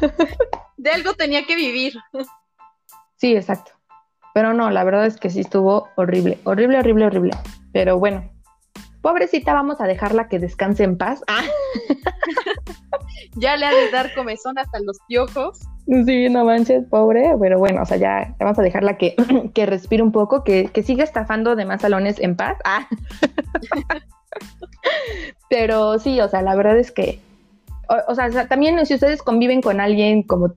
[0.76, 1.94] de algo tenía que vivir.
[3.16, 3.72] Sí, exacto.
[4.34, 7.32] Pero no, la verdad es que sí estuvo horrible, horrible, horrible, horrible.
[7.72, 8.30] Pero bueno,
[9.04, 11.22] pobrecita, vamos a dejarla que descanse en paz.
[11.28, 11.42] Ah.
[13.36, 15.60] ya le ha de dar comezón hasta los piojos.
[16.06, 19.14] Sí, no manches, pobre, pero bueno, o sea, ya, vamos a dejarla que,
[19.54, 22.56] que respire un poco, que, que siga estafando de más salones en paz.
[22.64, 22.88] Ah.
[25.50, 27.20] pero sí, o sea, la verdad es que,
[28.08, 30.54] o, sea, también si ustedes conviven con alguien como,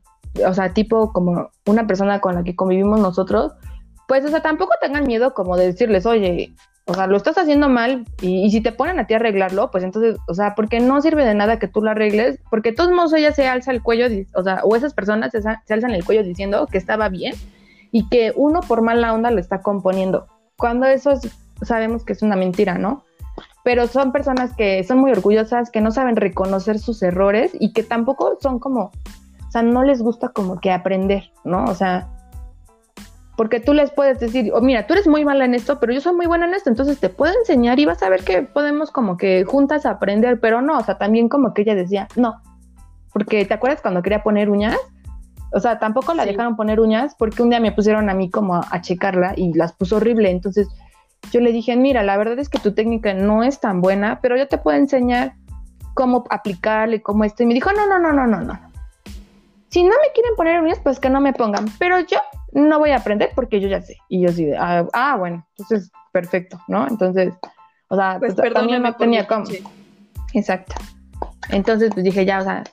[0.47, 3.51] o sea, tipo como una persona con la que convivimos nosotros,
[4.07, 6.53] pues, o sea, tampoco tengan miedo como de decirles, oye,
[6.87, 9.83] o sea, lo estás haciendo mal y, si te ponen a ti a arreglarlo, pues
[9.83, 13.13] entonces, o sea, porque no sirve de nada que tú lo arregles, porque todos modos
[13.13, 16.65] ella se alza el cuello, o sea, o esas personas se, alzan el cuello diciendo
[16.71, 17.35] que estaba bien
[17.91, 21.13] y que uno por mala onda lo está componiendo, cuando eso
[21.61, 23.03] sabemos que es una mentira, ¿no?
[23.65, 27.83] Pero son personas que son muy orgullosas, que no saben reconocer sus errores y que
[27.83, 28.91] tampoco son como,
[29.45, 31.65] o sea, no les gusta como que aprender, ¿no?
[31.65, 32.07] O sea,
[33.37, 36.01] porque tú les puedes decir, oh, mira, tú eres muy mala en esto, pero yo
[36.01, 38.89] soy muy buena en esto, entonces te puedo enseñar y vas a ver que podemos
[38.89, 42.41] como que juntas aprender, pero no, o sea, también como que ella decía, no,
[43.13, 44.75] porque ¿te acuerdas cuando quería poner uñas?
[45.53, 48.55] O sea, tampoco la dejaron poner uñas porque un día me pusieron a mí como
[48.55, 50.67] a, checarla y las puso horrible, entonces
[51.31, 54.35] yo le dije, mira, la verdad es que tu técnica no es tan buena, pero
[54.35, 55.35] yo te puedo enseñar
[55.93, 58.59] cómo aplicarle, cómo esto, y me dijo, no, no, no, no, no, no.
[59.69, 62.17] Si no me quieren poner uñas, pues que no me pongan, pero yo
[62.57, 63.97] no voy a aprender porque yo ya sé.
[64.09, 66.87] Y yo sí, ah, ah, bueno, entonces perfecto, ¿no?
[66.87, 67.33] Entonces,
[67.89, 69.45] o sea, pues, pues también no tenía como.
[70.33, 70.75] Exacto.
[71.49, 72.63] Entonces, pues dije, ya, o sea,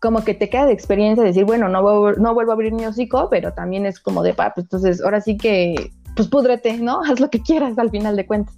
[0.00, 3.28] como que te queda de experiencia decir, bueno, no, no vuelvo a abrir mi hocico,
[3.30, 7.02] pero también es como de, pa, pues entonces, ahora sí que, pues púdrete, ¿no?
[7.04, 8.54] Haz lo que quieras al final de cuentas.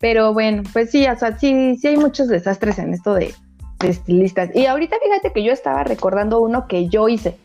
[0.00, 3.34] Pero bueno, pues sí, o sea, sí, sí hay muchos desastres en esto de,
[3.80, 4.54] de estilistas.
[4.54, 7.36] Y ahorita fíjate que yo estaba recordando uno que yo hice.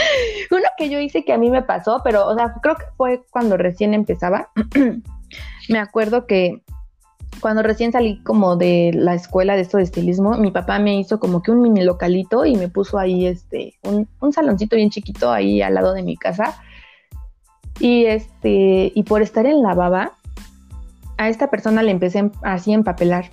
[0.50, 3.22] Uno que yo hice que a mí me pasó, pero, o sea, creo que fue
[3.30, 4.50] cuando recién empezaba.
[5.68, 6.62] me acuerdo que
[7.40, 11.20] cuando recién salí como de la escuela de esto de estilismo, mi papá me hizo
[11.20, 15.30] como que un mini localito y me puso ahí este, un, un saloncito bien chiquito
[15.30, 16.60] ahí al lado de mi casa.
[17.78, 20.12] Y este, y por estar en la baba,
[21.16, 23.30] a esta persona le empecé así a empapelar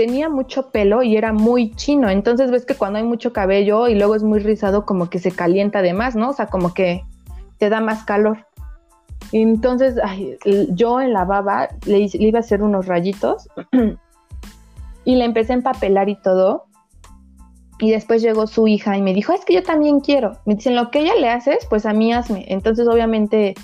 [0.00, 2.08] tenía mucho pelo y era muy chino.
[2.08, 5.30] Entonces ves que cuando hay mucho cabello y luego es muy rizado, como que se
[5.30, 6.30] calienta de más, ¿no?
[6.30, 7.04] O sea, como que
[7.58, 8.46] te da más calor.
[9.30, 9.96] Entonces,
[10.70, 13.46] yo en la baba le, iba a hacer unos rayitos
[15.04, 16.64] y le empecé a empapelar y todo.
[17.78, 20.32] Y después llegó su hija y me dijo, es que yo también quiero.
[20.46, 22.46] Me dicen, lo que ella le haces, pues a mí hazme.
[22.48, 23.54] Entonces, obviamente,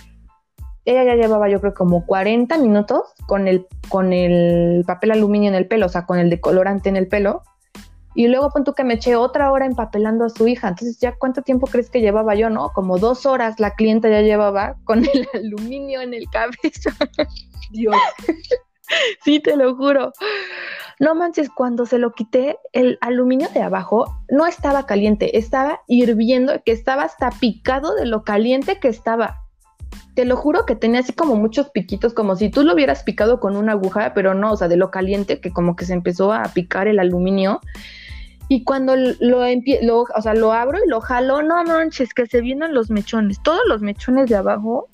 [0.86, 5.56] ella ya llevaba yo creo como 40 minutos con el, con el papel aluminio en
[5.56, 7.42] el pelo, o sea, con el decolorante en el pelo.
[8.14, 10.68] Y luego pon que me eché otra hora empapelando a su hija.
[10.68, 12.70] Entonces, ¿ya cuánto tiempo crees que llevaba yo, no?
[12.70, 16.56] Como dos horas la clienta ya llevaba con el aluminio en el cabello.
[17.72, 17.96] Dios.
[19.22, 20.12] sí, te lo juro.
[20.98, 26.62] No manches, cuando se lo quité, el aluminio de abajo no estaba caliente, estaba hirviendo,
[26.64, 29.45] que estaba hasta picado de lo caliente que estaba.
[30.16, 33.38] Te lo juro que tenía así como muchos piquitos, como si tú lo hubieras picado
[33.38, 36.32] con una aguja, pero no, o sea, de lo caliente que como que se empezó
[36.32, 37.60] a picar el aluminio.
[38.48, 42.40] Y cuando lo, lo, o sea, lo abro y lo jalo, no manches, que se
[42.40, 44.88] vienen los mechones, todos los mechones de abajo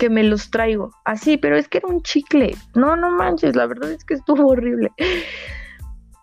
[0.00, 3.66] que me los traigo, así, pero es que era un chicle, no, no manches, la
[3.66, 4.90] verdad es que estuvo horrible.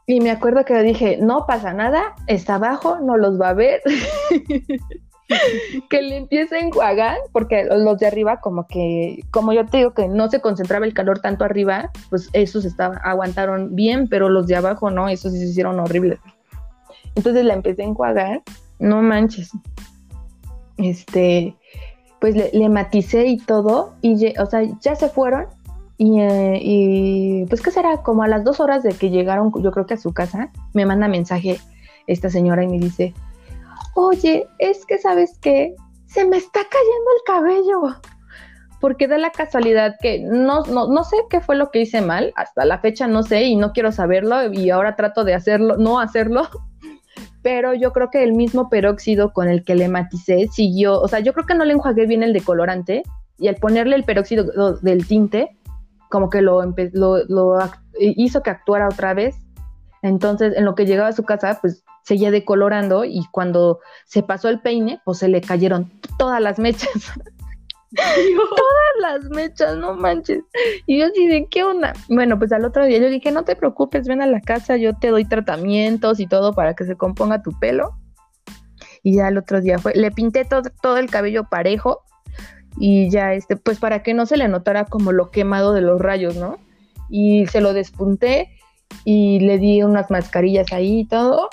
[0.06, 3.82] Y me acuerdo que dije, no pasa nada, está abajo, no los va a ver.
[5.90, 9.94] que le empiece a enjuagar, porque los de arriba, como que, como yo te digo
[9.94, 14.48] que no se concentraba el calor tanto arriba, pues esos estaban, aguantaron bien, pero los
[14.48, 16.20] de abajo no, esos se hicieron horribles.
[17.16, 18.42] Entonces la empecé a enjuagar,
[18.80, 19.52] no manches.
[20.78, 21.56] Este,
[22.20, 25.48] pues le, maticé y todo, y o sea, ya se fueron.
[26.00, 28.04] Y, eh, y, pues, ¿qué será?
[28.04, 30.86] Como a las dos horas de que llegaron, yo creo que a su casa, me
[30.86, 31.60] manda mensaje
[32.06, 33.16] esta señora y me dice,
[33.98, 38.02] oye, es que sabes que se me está cayendo el cabello.
[38.80, 42.32] Porque da la casualidad que no, no, no, sé qué fue lo que hice mal,
[42.36, 46.00] hasta la fecha no sé y no quiero saberlo y ahora trato de hacerlo, no
[46.00, 46.48] hacerlo,
[47.42, 51.22] pero yo creo que el mismo peróxido con el que le maticé siguió, o sea,
[51.22, 53.02] yo creo que no le enjuagué bien el decolorante
[53.40, 55.58] y al ponerle el peróxido del tinte,
[56.12, 56.62] como que lo,
[56.94, 57.58] lo,
[58.00, 59.36] hizo que actuara otra vez.
[60.04, 64.48] Entonces, en lo que llegaba a su casa, pues seguía decolorando y cuando se pasó
[64.48, 66.90] el peine, pues se le cayeron todas las mechas.
[67.90, 70.44] Todas las mechas, no manches.
[70.86, 71.94] Y yo así de, ¿qué onda?
[72.10, 74.94] Bueno, pues al otro día yo dije, no te preocupes, ven a la casa, yo
[74.98, 77.98] te doy tratamientos y todo para que se componga tu pelo.
[79.04, 82.04] Y ya el otro día fue, le pinté todo, todo el cabello parejo
[82.78, 86.00] y ya este, pues para que no se le notara como lo quemado de los
[86.00, 86.58] rayos, ¿no?
[87.10, 88.50] Y se lo despunté
[89.06, 91.50] y le di unas mascarillas ahí y todo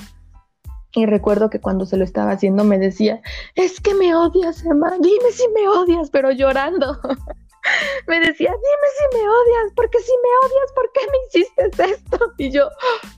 [0.94, 3.20] y recuerdo que cuando se lo estaba haciendo me decía,
[3.56, 6.98] es que me odias, Emma, dime si me odias, pero llorando.
[8.06, 12.32] me decía, dime si me odias, porque si me odias, ¿por qué me hiciste esto?
[12.38, 12.68] Y yo,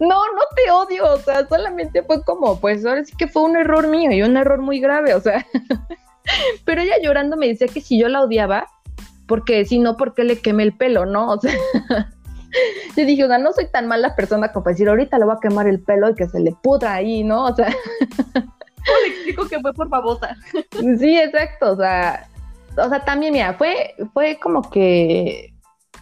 [0.01, 3.57] no, no te odio, o sea, solamente fue como, pues ahora sí que fue un
[3.57, 5.47] error mío y un error muy grave, o sea.
[6.65, 8.69] pero ella llorando me decía que si yo la odiaba,
[9.27, 11.31] porque si no, ¿por qué le quemé el pelo, no?
[11.33, 11.53] O sea,
[12.97, 15.35] yo dije, o sea, no soy tan mala persona como para decir, ahorita le voy
[15.37, 17.45] a quemar el pelo y que se le pudra ahí, ¿no?
[17.45, 17.69] O sea.
[18.87, 20.37] ¿Cómo le explico que fue por babosa?
[20.99, 22.29] sí, exacto, o sea,
[22.77, 25.53] o sea, también, mira, fue, fue como que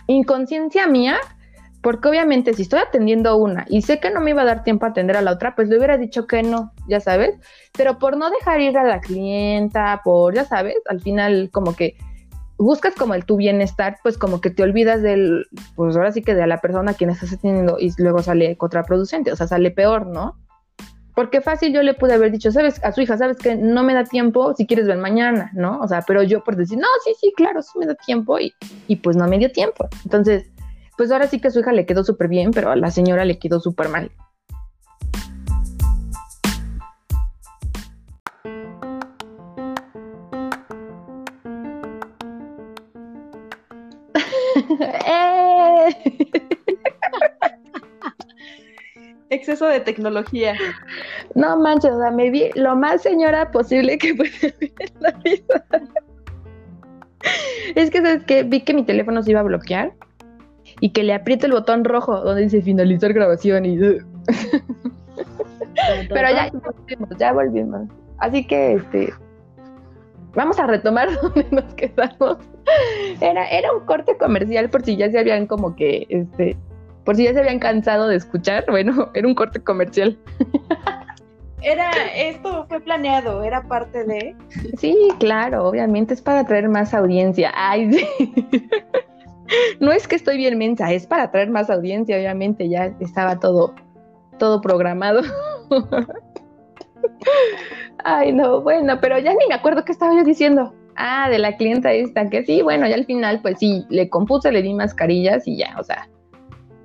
[0.07, 1.19] inconsciencia mía,
[1.83, 4.87] porque obviamente si estoy atendiendo una y sé que no me iba a dar tiempo
[4.87, 7.39] a atender a la otra, pues le hubiera dicho que no, ya sabes,
[7.77, 11.97] pero por no dejar ir a la clienta, por, ya sabes, al final como que
[12.59, 16.35] buscas como el tu bienestar, pues como que te olvidas del, pues ahora sí que
[16.35, 20.07] de la persona a quien estás atendiendo y luego sale contraproducente, o sea, sale peor,
[20.07, 20.39] ¿no?
[21.15, 23.95] Porque fácil yo le pude haber dicho, sabes, a su hija, sabes que no me
[23.95, 25.81] da tiempo, si quieres ver mañana, ¿no?
[25.81, 28.53] O sea, pero yo por decir, no, sí, sí, claro, sí me da tiempo y,
[28.89, 29.89] y pues no me dio tiempo.
[30.05, 30.51] Entonces,
[30.97, 33.25] pues ahora sí que a su hija le quedó súper bien, pero a la señora
[33.25, 34.11] le quedó súper mal.
[45.07, 45.97] ¡Eh!
[49.31, 50.55] Exceso de tecnología.
[51.35, 55.65] No manches, o sea, me vi lo más señora posible que puede en la vida.
[57.75, 59.93] Es que, ¿sabes que Vi que mi teléfono se iba a bloquear
[60.81, 63.79] y que le aprieto el botón rojo donde dice finalizar grabación y...
[66.09, 67.89] Pero ya, ya volvimos, ya volvimos.
[68.19, 69.13] Así que, este,
[70.35, 72.39] vamos a retomar donde nos quedamos.
[73.21, 76.57] Era, era un corte comercial por si ya se habían como que, este,
[77.05, 80.19] por si ya se habían cansado de escuchar, bueno, era un corte comercial.
[81.63, 84.37] Era, esto fue planeado, era parte de.
[84.79, 87.53] Sí, claro, obviamente es para traer más audiencia.
[87.55, 88.69] Ay, sí.
[89.79, 93.75] No es que estoy bien mensa, es para traer más audiencia, obviamente ya estaba todo,
[94.39, 95.21] todo programado.
[98.05, 100.75] Ay, no, bueno, pero ya ni me acuerdo qué estaba yo diciendo.
[100.97, 104.53] Ah, de la clienta esta, que sí, bueno, ya al final, pues sí, le compuse,
[104.53, 106.09] le di mascarillas y ya, o sea,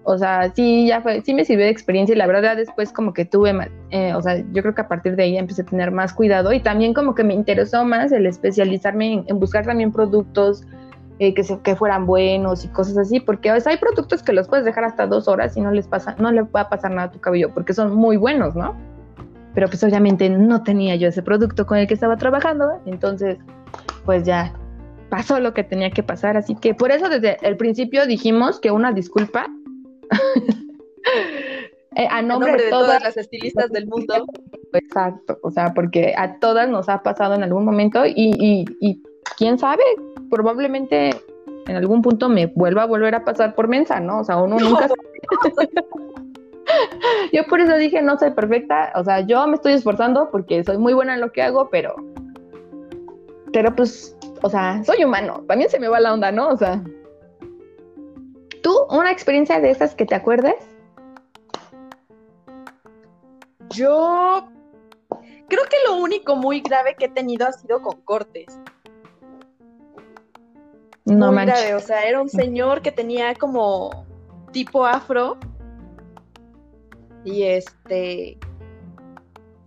[0.03, 3.13] o sea, sí, ya fue, sí me sirvió de experiencia y la verdad después como
[3.13, 3.53] que tuve,
[3.91, 6.51] eh, o sea, yo creo que a partir de ahí empecé a tener más cuidado
[6.53, 10.63] y también como que me interesó más el especializarme en, buscar también productos
[11.19, 14.65] eh, que, se, que fueran buenos y cosas así, porque hay productos que los puedes
[14.65, 17.11] dejar hasta dos horas y no les pasa, no le va a pasar nada a
[17.11, 18.75] tu cabello porque son muy buenos, ¿no?
[19.53, 23.37] pero pues obviamente no tenía yo ese producto con el que estaba trabajando, entonces
[24.09, 24.51] pues ya
[25.11, 28.71] pasó lo que tenía que pasar, así que por eso desde el principio dijimos que
[28.71, 29.45] una disculpa
[31.95, 34.25] eh, a, nombre de, todas, las estilistas del mundo.
[34.73, 38.99] Exacto, o sea, porque a todas nos ha pasado en algún momento y, y, y
[39.37, 39.83] quién sabe,
[40.31, 41.11] probablemente
[41.67, 44.21] en algún punto me vuelva a volver a pasar por mensa, ¿no?
[44.21, 45.69] O sea, uno nunca sabe.
[47.31, 50.79] yo por eso dije, no soy perfecta, o sea, yo me estoy esforzando porque soy
[50.79, 51.95] muy buena en lo que hago, pero,
[53.51, 56.49] pero pues, o sea, soy humano, también se me va la onda, ¿no?
[56.49, 56.83] O sea,
[58.61, 60.55] ¿tú una experiencia de esas que te acuerdes?
[63.69, 64.47] Yo
[65.47, 68.59] creo que lo único muy grave que he tenido ha sido con cortes.
[71.05, 74.05] No muy grave, o sea, era un señor que tenía como
[74.51, 75.37] tipo afro
[77.23, 78.37] y este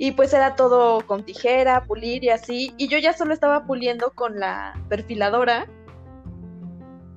[0.02, 4.10] y pues era todo con tijera, pulir y así, y yo ya solo estaba puliendo
[4.10, 5.68] con la perfiladora.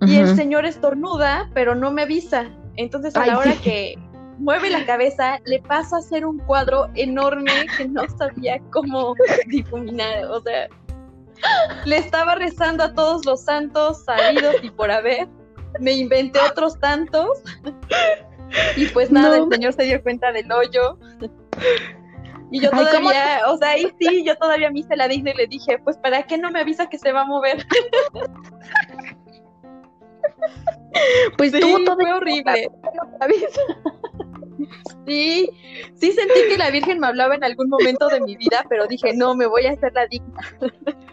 [0.02, 2.52] Y el señor estornuda, pero no me avisa.
[2.76, 3.98] Entonces a la hora que
[4.38, 9.16] mueve la cabeza, le pasa a hacer un cuadro enorme que no sabía cómo
[9.48, 10.26] difuminar.
[10.26, 10.68] O sea,
[11.86, 15.28] le estaba rezando a todos los santos sabidos y por haber.
[15.80, 17.42] Me inventé otros tantos.
[18.78, 21.00] Y pues nada, el señor se dio cuenta del hoyo.
[22.52, 25.48] Y yo todavía, o sea, ahí sí, yo todavía me hice la digna y le
[25.48, 27.66] dije, pues ¿para qué no me avisa que se va a mover?
[31.38, 32.70] Pues sí, tú fue horrible.
[35.06, 35.50] Sí,
[35.96, 39.14] sí sentí que la Virgen me hablaba en algún momento de mi vida, pero dije,
[39.14, 40.40] no, me voy a hacer la digna.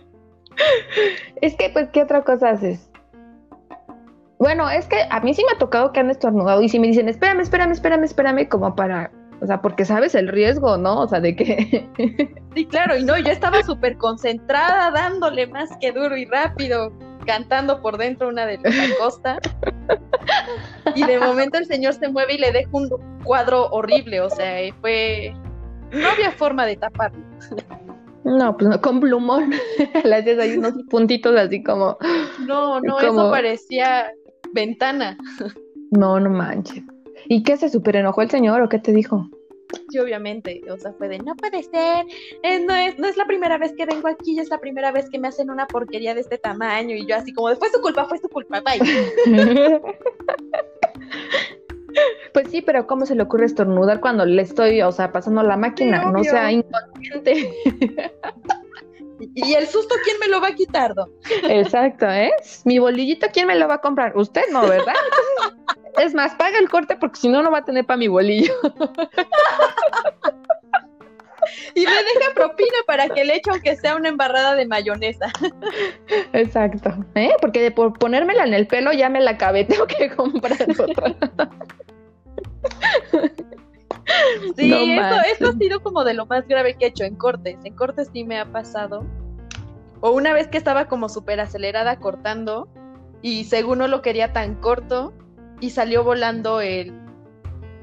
[1.40, 2.90] Es que, pues, ¿qué otra cosa haces?
[4.38, 6.88] Bueno, es que a mí sí me ha tocado que han estornudado y si me
[6.88, 9.10] dicen, espérame, espérame, espérame, espérame, como para,
[9.42, 11.00] o sea, porque sabes el riesgo, ¿no?
[11.00, 11.88] O sea, de que...
[12.54, 16.92] Sí, claro, y no, yo estaba súper concentrada, dándole más que duro y rápido
[17.24, 19.38] cantando por dentro una de las costas.
[20.94, 22.90] Y de momento el señor se mueve y le deja un
[23.24, 25.34] cuadro horrible, o sea, fue...
[25.92, 27.24] No había forma de taparlo.
[28.24, 29.52] No, pues no, con plumón.
[30.04, 31.96] Le haces ahí unos puntitos así como...
[32.46, 34.12] No, no, eso parecía
[34.52, 35.16] ventana.
[35.90, 36.84] No, no manches.
[37.26, 39.28] ¿Y qué se super enojó el señor o qué te dijo?
[39.88, 42.04] Sí, obviamente, o sea, fue de, no puede ser,
[42.42, 45.08] eh, no, es, no es la primera vez que vengo aquí, es la primera vez
[45.08, 48.04] que me hacen una porquería de este tamaño, y yo así como, fue su culpa,
[48.04, 48.80] fue su culpa, bye.
[52.32, 55.58] Pues sí, pero ¿cómo se le ocurre estornudar cuando le estoy, o sea, pasando la
[55.58, 56.10] máquina?
[56.10, 57.52] no sea inconsciente.
[59.34, 60.94] ¿Y el susto quién me lo va a quitar,
[61.44, 62.32] Exacto, ¿eh?
[62.64, 64.16] Mi bolillito, ¿quién me lo va a comprar?
[64.16, 64.94] Usted no, ¿verdad?
[65.98, 68.54] Es más, paga el corte porque si no, no va a tener para mi bolillo.
[71.74, 75.30] y me deja propina para que le eche aunque sea una embarrada de mayonesa.
[76.32, 77.32] Exacto, ¿eh?
[77.40, 81.14] Porque por ponérmela en el pelo ya me la acabé, tengo que comprar otra.
[84.56, 87.56] Sí, eso, ha sido como de lo más grave que he hecho en cortes.
[87.64, 89.04] En cortes sí me ha pasado.
[90.00, 92.68] O una vez que estaba como súper acelerada cortando
[93.22, 95.12] y según no lo quería tan corto
[95.60, 96.92] y salió volando el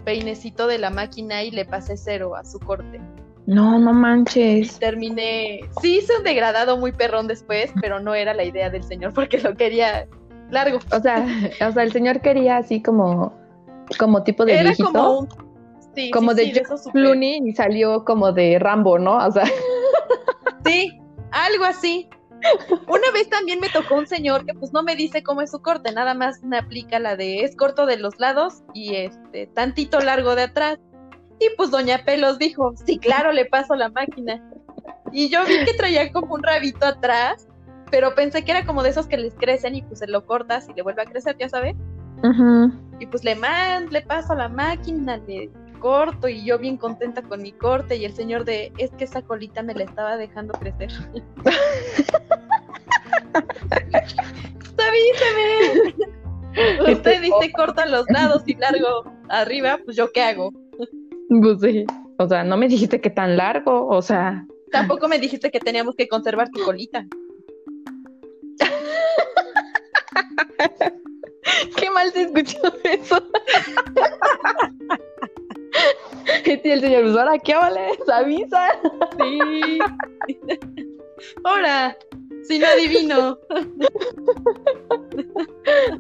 [0.04, 3.00] peinecito de la máquina y le pasé cero a su corte.
[3.46, 4.76] No, no manches.
[4.76, 5.62] Y terminé.
[5.82, 9.40] Sí, hice un degradado muy perrón después, pero no era la idea del señor porque
[9.40, 10.08] lo quería
[10.52, 10.80] largo.
[10.92, 11.26] O sea,
[11.68, 13.34] o sea, el señor quería así como,
[13.98, 15.28] como tipo de era Como
[16.12, 19.18] como de sí, y salió como de Rambo, ¿no?
[19.26, 19.44] O sea.
[20.66, 21.00] Sí,
[21.32, 22.10] algo así.
[22.88, 25.62] Una vez también me tocó un señor que pues no me dice cómo es su
[25.62, 30.00] corte, nada más me aplica la de es corto de los lados y este tantito
[30.00, 30.80] largo de atrás.
[31.40, 34.44] Y pues doña Pelos dijo, sí, claro, le paso la máquina.
[35.12, 37.48] Y yo vi que traía como un rabito atrás,
[37.90, 40.68] pero pensé que era como de esos que les crecen y pues se lo cortas
[40.70, 41.76] y le vuelve a crecer, ya sabes.
[43.00, 47.42] Y pues le mando, le paso la máquina, le corto y yo bien contenta con
[47.42, 50.92] mi corte y el señor de, es que esa colita me la estaba dejando crecer.
[54.78, 55.96] Avíseme.
[56.92, 60.52] Usted dice corta los lados y largo arriba, pues yo qué hago.
[61.30, 61.86] Pues sí.
[62.18, 64.46] O sea, no me dijiste que tan largo, o sea.
[64.72, 67.06] Tampoco me dijiste que teníamos que conservar tu colita.
[71.78, 73.24] Qué mal se escuchó eso.
[76.46, 78.80] Y el señor, pues ahora qué vale, avisa.
[79.18, 79.80] Sí.
[81.44, 81.98] Ahora,
[82.44, 83.38] si no adivino.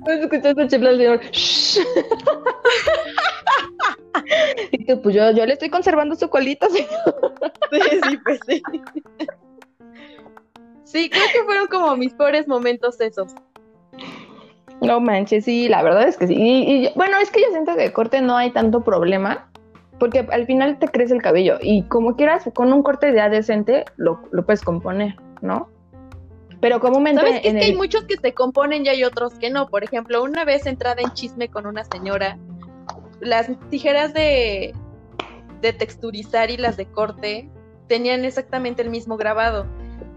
[0.05, 1.21] Pues escuchaste el chifla del señor.
[4.71, 6.89] Y tú, pues yo, yo le estoy conservando su colita, señor.
[7.71, 8.61] Sí, sí, pues sí.
[10.84, 13.36] Sí, creo que fueron como mis peores momentos esos.
[14.82, 16.36] No manches, sí, la verdad es que sí.
[16.36, 19.49] Y, bueno, es que yo siento que de corte no hay tanto problema,
[20.00, 23.86] porque al final te crece el cabello y como quieras, con un corte ya decente
[23.97, 25.70] lo, lo puedes componer, ¿no?
[26.62, 27.22] Pero comúnmente.
[27.22, 29.68] ¿Sabes que, es que hay muchos que se componen y hay otros que no?
[29.68, 32.38] Por ejemplo, una vez entrada en chisme con una señora,
[33.22, 34.74] las tijeras de,
[35.62, 37.50] de texturizar y las de corte
[37.88, 39.66] tenían exactamente el mismo grabado.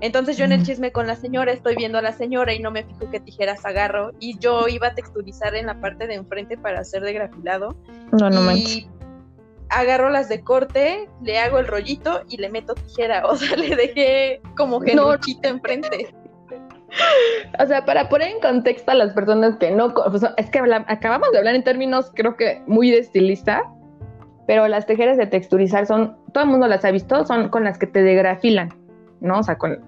[0.01, 2.73] Entonces yo en el chisme con la señora estoy viendo a la señora y no
[2.73, 6.59] me fijo qué tijeras agarro y yo iba a texturizar en la parte de enfrente
[6.59, 7.77] para hacer de grafilado.
[8.11, 8.89] No, no y
[9.73, 13.75] agarro las de corte, le hago el rollito y le meto tijera, o sea, le
[13.75, 16.15] dejé como genuchita enfrente.
[17.59, 19.95] O sea, para poner en contexto a las personas que no,
[20.37, 23.63] es que acabamos de hablar en términos creo que muy de estilista,
[24.47, 27.79] pero las tijeras de texturizar son, todo el mundo las ha visto, son con las
[27.79, 28.69] que te degrafilan,
[29.21, 29.39] ¿no?
[29.39, 29.83] O sea, con,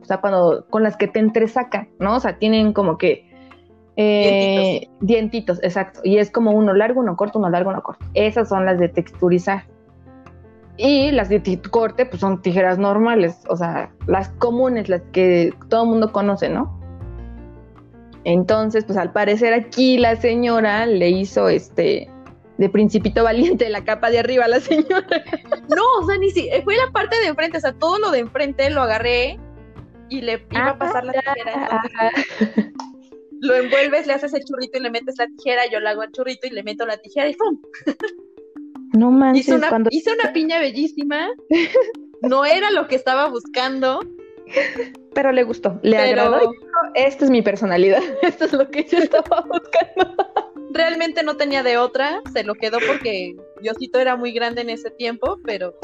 [0.00, 2.16] o sea, cuando, con las que te entresacan, ¿no?
[2.16, 3.27] O sea, tienen como que
[4.00, 5.58] eh, dientitos.
[5.64, 6.00] exacto.
[6.04, 8.06] Y es como uno largo, uno corto, uno largo, uno corto.
[8.14, 9.64] Esas son las de texturizar.
[10.76, 15.82] Y las de corte, pues son tijeras normales, o sea, las comunes, las que todo
[15.82, 16.78] el mundo conoce, ¿no?
[18.22, 22.08] Entonces, pues al parecer aquí la señora le hizo este
[22.58, 25.06] de principito valiente la capa de arriba a la señora.
[25.68, 28.20] No, o sea, ni si fue la parte de enfrente, o sea, todo lo de
[28.20, 29.38] enfrente lo agarré
[30.08, 31.82] y le iba a pasar la tijera.
[33.40, 36.12] Lo envuelves, le haces el churrito y le metes la tijera, yo le hago el
[36.12, 37.60] churrito y le meto la tijera y ¡pum!
[38.94, 39.46] No manches.
[39.46, 41.28] Hice una, hice una piña bellísima.
[42.20, 44.00] No era lo que estaba buscando.
[45.14, 46.52] Pero le gustó, le agradó.
[46.94, 48.02] Esta es mi personalidad.
[48.22, 50.16] Esto es lo que yo estaba buscando.
[50.72, 52.20] Realmente no tenía de otra.
[52.32, 55.74] Se lo quedó porque Diosito era muy grande en ese tiempo, pero.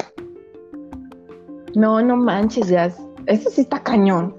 [1.73, 2.93] No, no manches, ya.
[3.27, 4.35] Eso sí está cañón.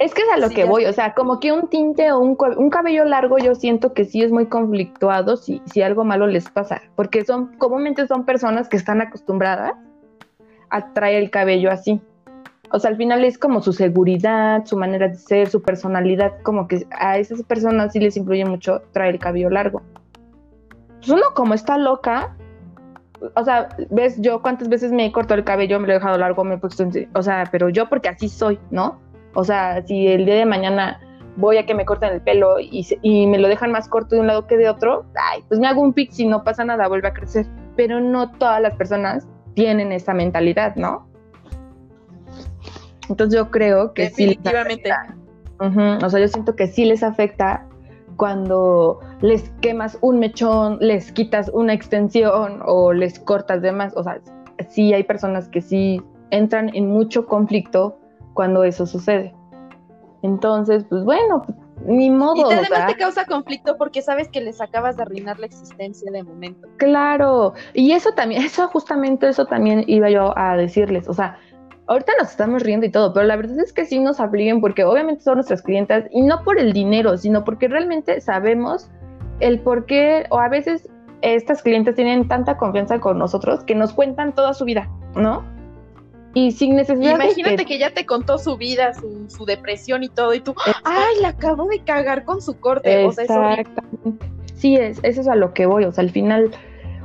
[0.00, 2.36] Es que es a lo que voy, o sea, como que un tinte o un,
[2.56, 6.50] un, cabello largo yo siento que sí es muy conflictuado si, si algo malo les
[6.50, 9.72] pasa, porque son, comúnmente son personas que están acostumbradas
[10.68, 12.00] a traer el cabello así.
[12.70, 16.68] O sea, al final es como su seguridad, su manera de ser, su personalidad, como
[16.68, 19.80] que a esas personas sí les influye mucho traer el cabello largo.
[20.98, 22.36] Pues uno como está loca,
[23.34, 26.18] o sea, ves yo cuántas veces me he cortado el cabello, me lo he dejado
[26.18, 29.00] largo, me he puesto, o sea, pero yo porque así soy, ¿no?
[29.38, 30.98] O sea, si el día de mañana
[31.36, 34.26] voy a que me corten el pelo y, me lo dejan más corto de un
[34.26, 37.12] lado que de otro, ay, pues me hago un pixie, no pasa nada, vuelve a
[37.12, 37.46] crecer.
[37.76, 41.06] Pero no todas las personas tienen esa mentalidad, ¿no?
[43.08, 44.90] Entonces yo creo que Definitivamente.
[44.90, 46.04] sí.
[46.04, 47.64] O sea, yo siento que sí les afecta
[48.16, 53.96] cuando les quemas un mechón, les quitas una extensión o les cortas de más.
[53.96, 54.20] O sea,
[54.68, 57.97] sí hay personas que sí entran en mucho conflicto
[58.38, 59.34] cuando eso sucede.
[60.22, 61.42] Entonces, pues bueno,
[61.84, 62.36] ni modo.
[62.36, 66.22] Y además te causa conflicto porque sabes que les acabas de arruinar la existencia de
[66.22, 66.68] momento.
[66.76, 71.36] Claro, y eso también, eso justamente eso también iba yo a decirles, o sea,
[71.88, 74.84] ahorita nos estamos riendo y todo, pero la verdad es que sí nos afliguen porque
[74.84, 78.88] obviamente son nuestras clientas y no por el dinero, sino porque realmente sabemos
[79.40, 80.88] el por qué, o a veces
[81.22, 85.57] estas clientes tienen tanta confianza con nosotros que nos cuentan toda su vida, ¿no?
[86.34, 87.78] Y sin necesidad Imagínate que...
[87.78, 88.92] ya te contó su vida,
[89.28, 90.54] su, depresión y todo, y tú,
[90.84, 93.04] ¡ay, la acabo de cagar con su corte!
[93.04, 93.70] Exactamente.
[94.54, 95.84] sí, es, eso es a lo que voy.
[95.84, 96.50] O sea, al final,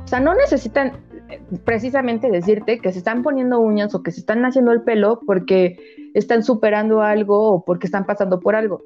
[0.04, 0.98] o sea, no necesitan
[1.30, 5.20] eh, precisamente decirte que se están poniendo uñas o que se están haciendo el pelo
[5.26, 5.78] porque
[6.14, 8.82] están superando algo o porque están pasando por algo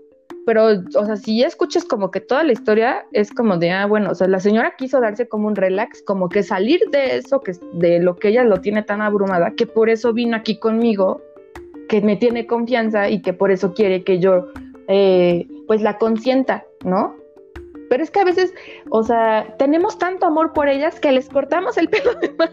[0.49, 3.85] pero, o sea, si ya escuchas como que toda la historia es como de, ah,
[3.85, 7.43] bueno, o sea, la señora quiso darse como un relax, como que salir de eso,
[7.43, 11.21] que de lo que ella lo tiene tan abrumada, que por eso vino aquí conmigo,
[11.91, 14.47] que me tiene confianza y que por eso quiere que yo,
[14.87, 17.15] eh, pues, la consienta, ¿no?
[17.91, 18.55] Pero es que a veces,
[18.89, 22.53] o sea, tenemos tanto amor por ellas que les cortamos el pelo de más.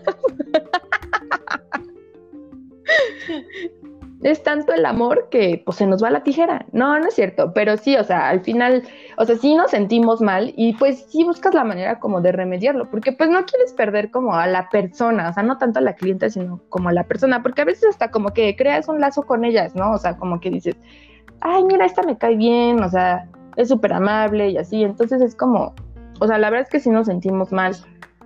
[4.23, 6.65] es tanto el amor que pues se nos va la tijera.
[6.71, 8.83] No, no es cierto, pero sí, o sea, al final,
[9.17, 12.89] o sea, sí nos sentimos mal y pues sí buscas la manera como de remediarlo,
[12.89, 15.93] porque pues no quieres perder como a la persona, o sea, no tanto a la
[15.93, 19.23] clienta, sino como a la persona, porque a veces hasta como que creas un lazo
[19.23, 19.91] con ellas, ¿no?
[19.91, 20.75] O sea, como que dices,
[21.41, 25.35] ay, mira, esta me cae bien, o sea, es súper amable y así, entonces es
[25.35, 25.73] como,
[26.19, 27.75] o sea, la verdad es que sí nos sentimos mal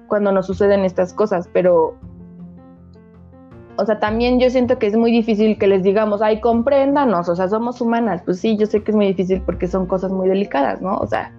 [0.07, 1.95] cuando nos suceden estas cosas, pero
[3.79, 7.35] o sea, también yo siento que es muy difícil que les digamos, ay, compréndanos, o
[7.35, 8.21] sea, somos humanas.
[8.25, 10.97] Pues sí, yo sé que es muy difícil porque son cosas muy delicadas, ¿no?
[10.97, 11.31] O sea,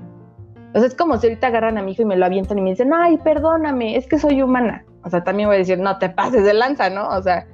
[0.74, 2.62] o sea, es como si ahorita agarran a mi hijo y me lo avientan y
[2.62, 4.84] me dicen, ay, perdóname, es que soy humana.
[5.04, 7.08] O sea, también voy a decir, no te pases de lanza, ¿no?
[7.08, 7.46] O sea,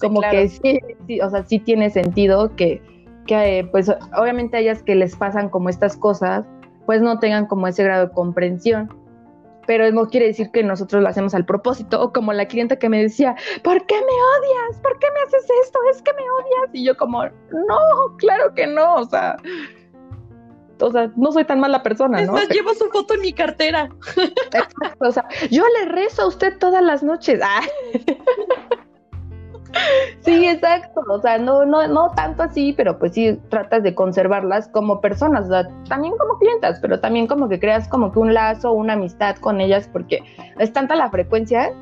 [0.00, 2.80] como que sí, sí, o sea, sí tiene sentido que,
[3.26, 6.46] que, pues, obviamente a ellas que les pasan como estas cosas,
[6.86, 8.88] pues no tengan como ese grado de comprensión
[9.70, 12.88] pero no quiere decir que nosotros lo hacemos al propósito, o como la clienta que
[12.88, 14.80] me decía, ¿por qué me odias?
[14.82, 15.78] ¿Por qué me haces esto?
[15.92, 16.70] Es que me odias.
[16.72, 19.36] Y yo como, no, claro que no, o sea,
[20.80, 22.36] o sea, no soy tan mala persona, ¿no?
[22.48, 23.88] llevo su foto en mi cartera.
[24.16, 27.38] Exacto, o sea, yo le rezo a usted todas las noches.
[27.40, 27.62] Ah.
[30.20, 31.00] Sí, exacto.
[31.08, 35.48] O sea, no, no, no tanto así, pero pues sí tratas de conservarlas como personas,
[35.88, 39.60] también como clientas, pero también como que creas como que un lazo, una amistad con
[39.60, 40.22] ellas, porque
[40.58, 41.72] es tanta la frecuencia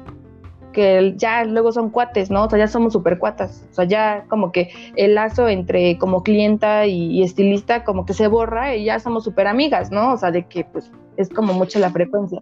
[0.73, 2.45] que ya luego son cuates, ¿no?
[2.45, 3.67] O sea, ya somos super cuatas.
[3.71, 8.29] O sea, ya como que el lazo entre como clienta y, estilista como que se
[8.29, 10.13] borra y ya somos súper amigas, ¿no?
[10.13, 12.41] O sea, de que pues es como mucha la frecuencia.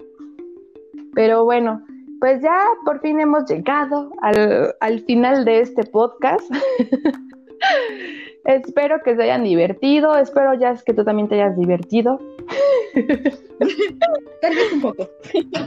[1.14, 1.82] Pero bueno,
[2.20, 6.50] pues ya por fin hemos llegado al, final de este podcast.
[8.44, 12.18] espero que se hayan divertido, espero ya es que tú también te hayas divertido.
[14.40, 15.10] Tal vez un poco.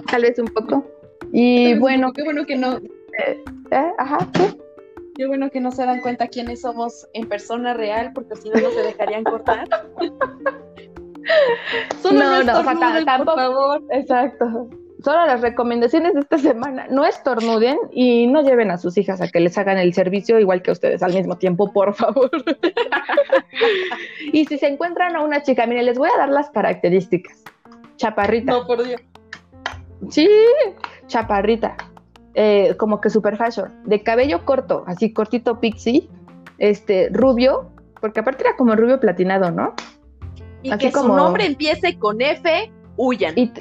[0.10, 0.86] Tal vez un poco.
[1.32, 2.12] Y bueno.
[2.14, 2.78] Qué bueno que no.
[2.78, 4.28] Eh, eh, ajá,
[5.16, 8.62] Qué bueno que no se dan cuenta quiénes somos en persona real, porque si no,
[8.62, 9.68] no se dejarían cortar.
[12.02, 12.64] Solo no, no,
[13.06, 13.84] tampoco, por favor.
[13.90, 14.70] Exacto
[15.04, 19.28] solo las recomendaciones de esta semana, no estornuden y no lleven a sus hijas a
[19.28, 22.30] que les hagan el servicio igual que a ustedes al mismo tiempo, por favor.
[24.34, 27.44] y si se encuentran a una chica, miren, les voy a dar las características.
[27.96, 28.52] Chaparrita.
[28.52, 29.02] No, por Dios.
[30.10, 30.30] Sí,
[31.08, 31.76] chaparrita.
[32.36, 33.74] Eh, como que super fashion.
[33.86, 36.10] De cabello corto, así cortito pixie.
[36.58, 37.72] Este, rubio,
[38.02, 39.74] porque aparte era como rubio platinado, ¿no?
[40.62, 42.70] Y que su nombre empiece con F
[43.00, 43.34] huyan.
[43.36, 43.52] Y,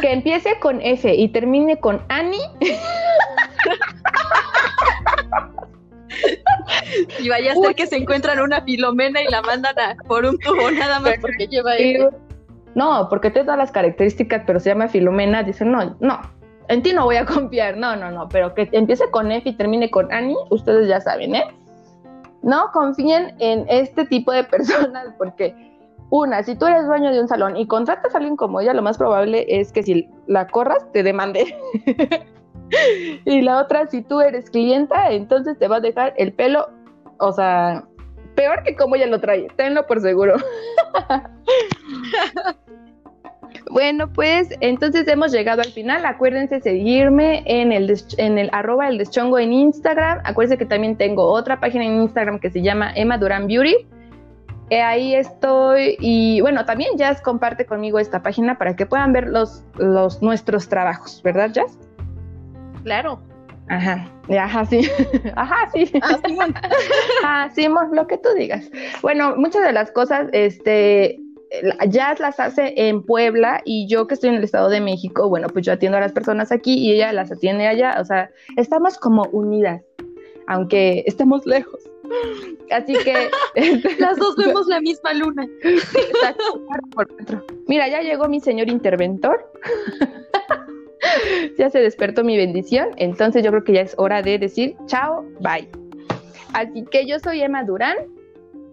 [0.00, 2.38] que empiece con F y termine con Ani.
[7.18, 10.38] y vaya a ser que se encuentran una filomena y la mandan a, por un
[10.38, 12.08] tubo nada más porque lleva F.
[12.74, 15.42] No, porque tiene todas las características, pero se llama filomena.
[15.42, 16.20] Dicen, no, no,
[16.68, 17.78] en ti no voy a confiar.
[17.78, 21.34] No, no, no, pero que empiece con F y termine con Ani, ustedes ya saben,
[21.34, 21.44] ¿eh?
[22.42, 25.75] No confíen en este tipo de personas porque
[26.10, 28.82] una, si tú eres dueño de un salón y contratas a alguien como ella, lo
[28.82, 31.56] más probable es que si la corras, te demande.
[33.24, 36.68] y la otra, si tú eres clienta, entonces te va a dejar el pelo,
[37.18, 37.84] o sea,
[38.34, 40.36] peor que como ella lo trae, tenlo por seguro.
[43.70, 46.06] Bueno, pues entonces hemos llegado al final.
[46.06, 50.20] Acuérdense seguirme en el, en el arroba el deschongo en Instagram.
[50.24, 53.74] Acuérdense que también tengo otra página en Instagram que se llama Emma Duran Beauty.
[54.70, 59.28] Eh, ahí estoy y bueno, también Jazz comparte conmigo esta página para que puedan ver
[59.28, 61.78] los, los nuestros trabajos, ¿verdad Jazz?
[62.82, 63.20] Claro.
[63.68, 64.88] Ajá, ajá, sí.
[65.36, 65.90] Ajá, sí.
[66.02, 66.54] Ah, Simón.
[67.24, 68.70] ah, Simón, lo que tú digas.
[69.02, 71.20] Bueno, muchas de las cosas, este,
[71.88, 75.48] Jazz las hace en Puebla y yo que estoy en el Estado de México, bueno,
[75.48, 78.98] pues yo atiendo a las personas aquí y ella las atiende allá, o sea, estamos
[78.98, 79.82] como unidas,
[80.46, 81.80] aunque estemos lejos.
[82.70, 83.30] Así que
[83.98, 85.46] las dos vemos la misma luna.
[87.66, 89.50] Mira, ya llegó mi señor interventor.
[91.58, 92.88] ya se despertó mi bendición.
[92.96, 95.68] Entonces yo creo que ya es hora de decir chao, bye.
[96.52, 97.96] Así que yo soy Emma Durán.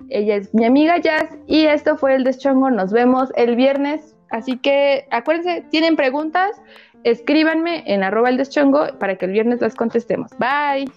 [0.09, 2.69] Ella es mi amiga Jazz y esto fue el Deschongo.
[2.69, 4.15] Nos vemos el viernes.
[4.29, 6.59] Así que acuérdense, tienen preguntas,
[7.03, 10.31] escríbanme en arroba el deschongo para que el viernes las contestemos.
[10.39, 10.91] Bye.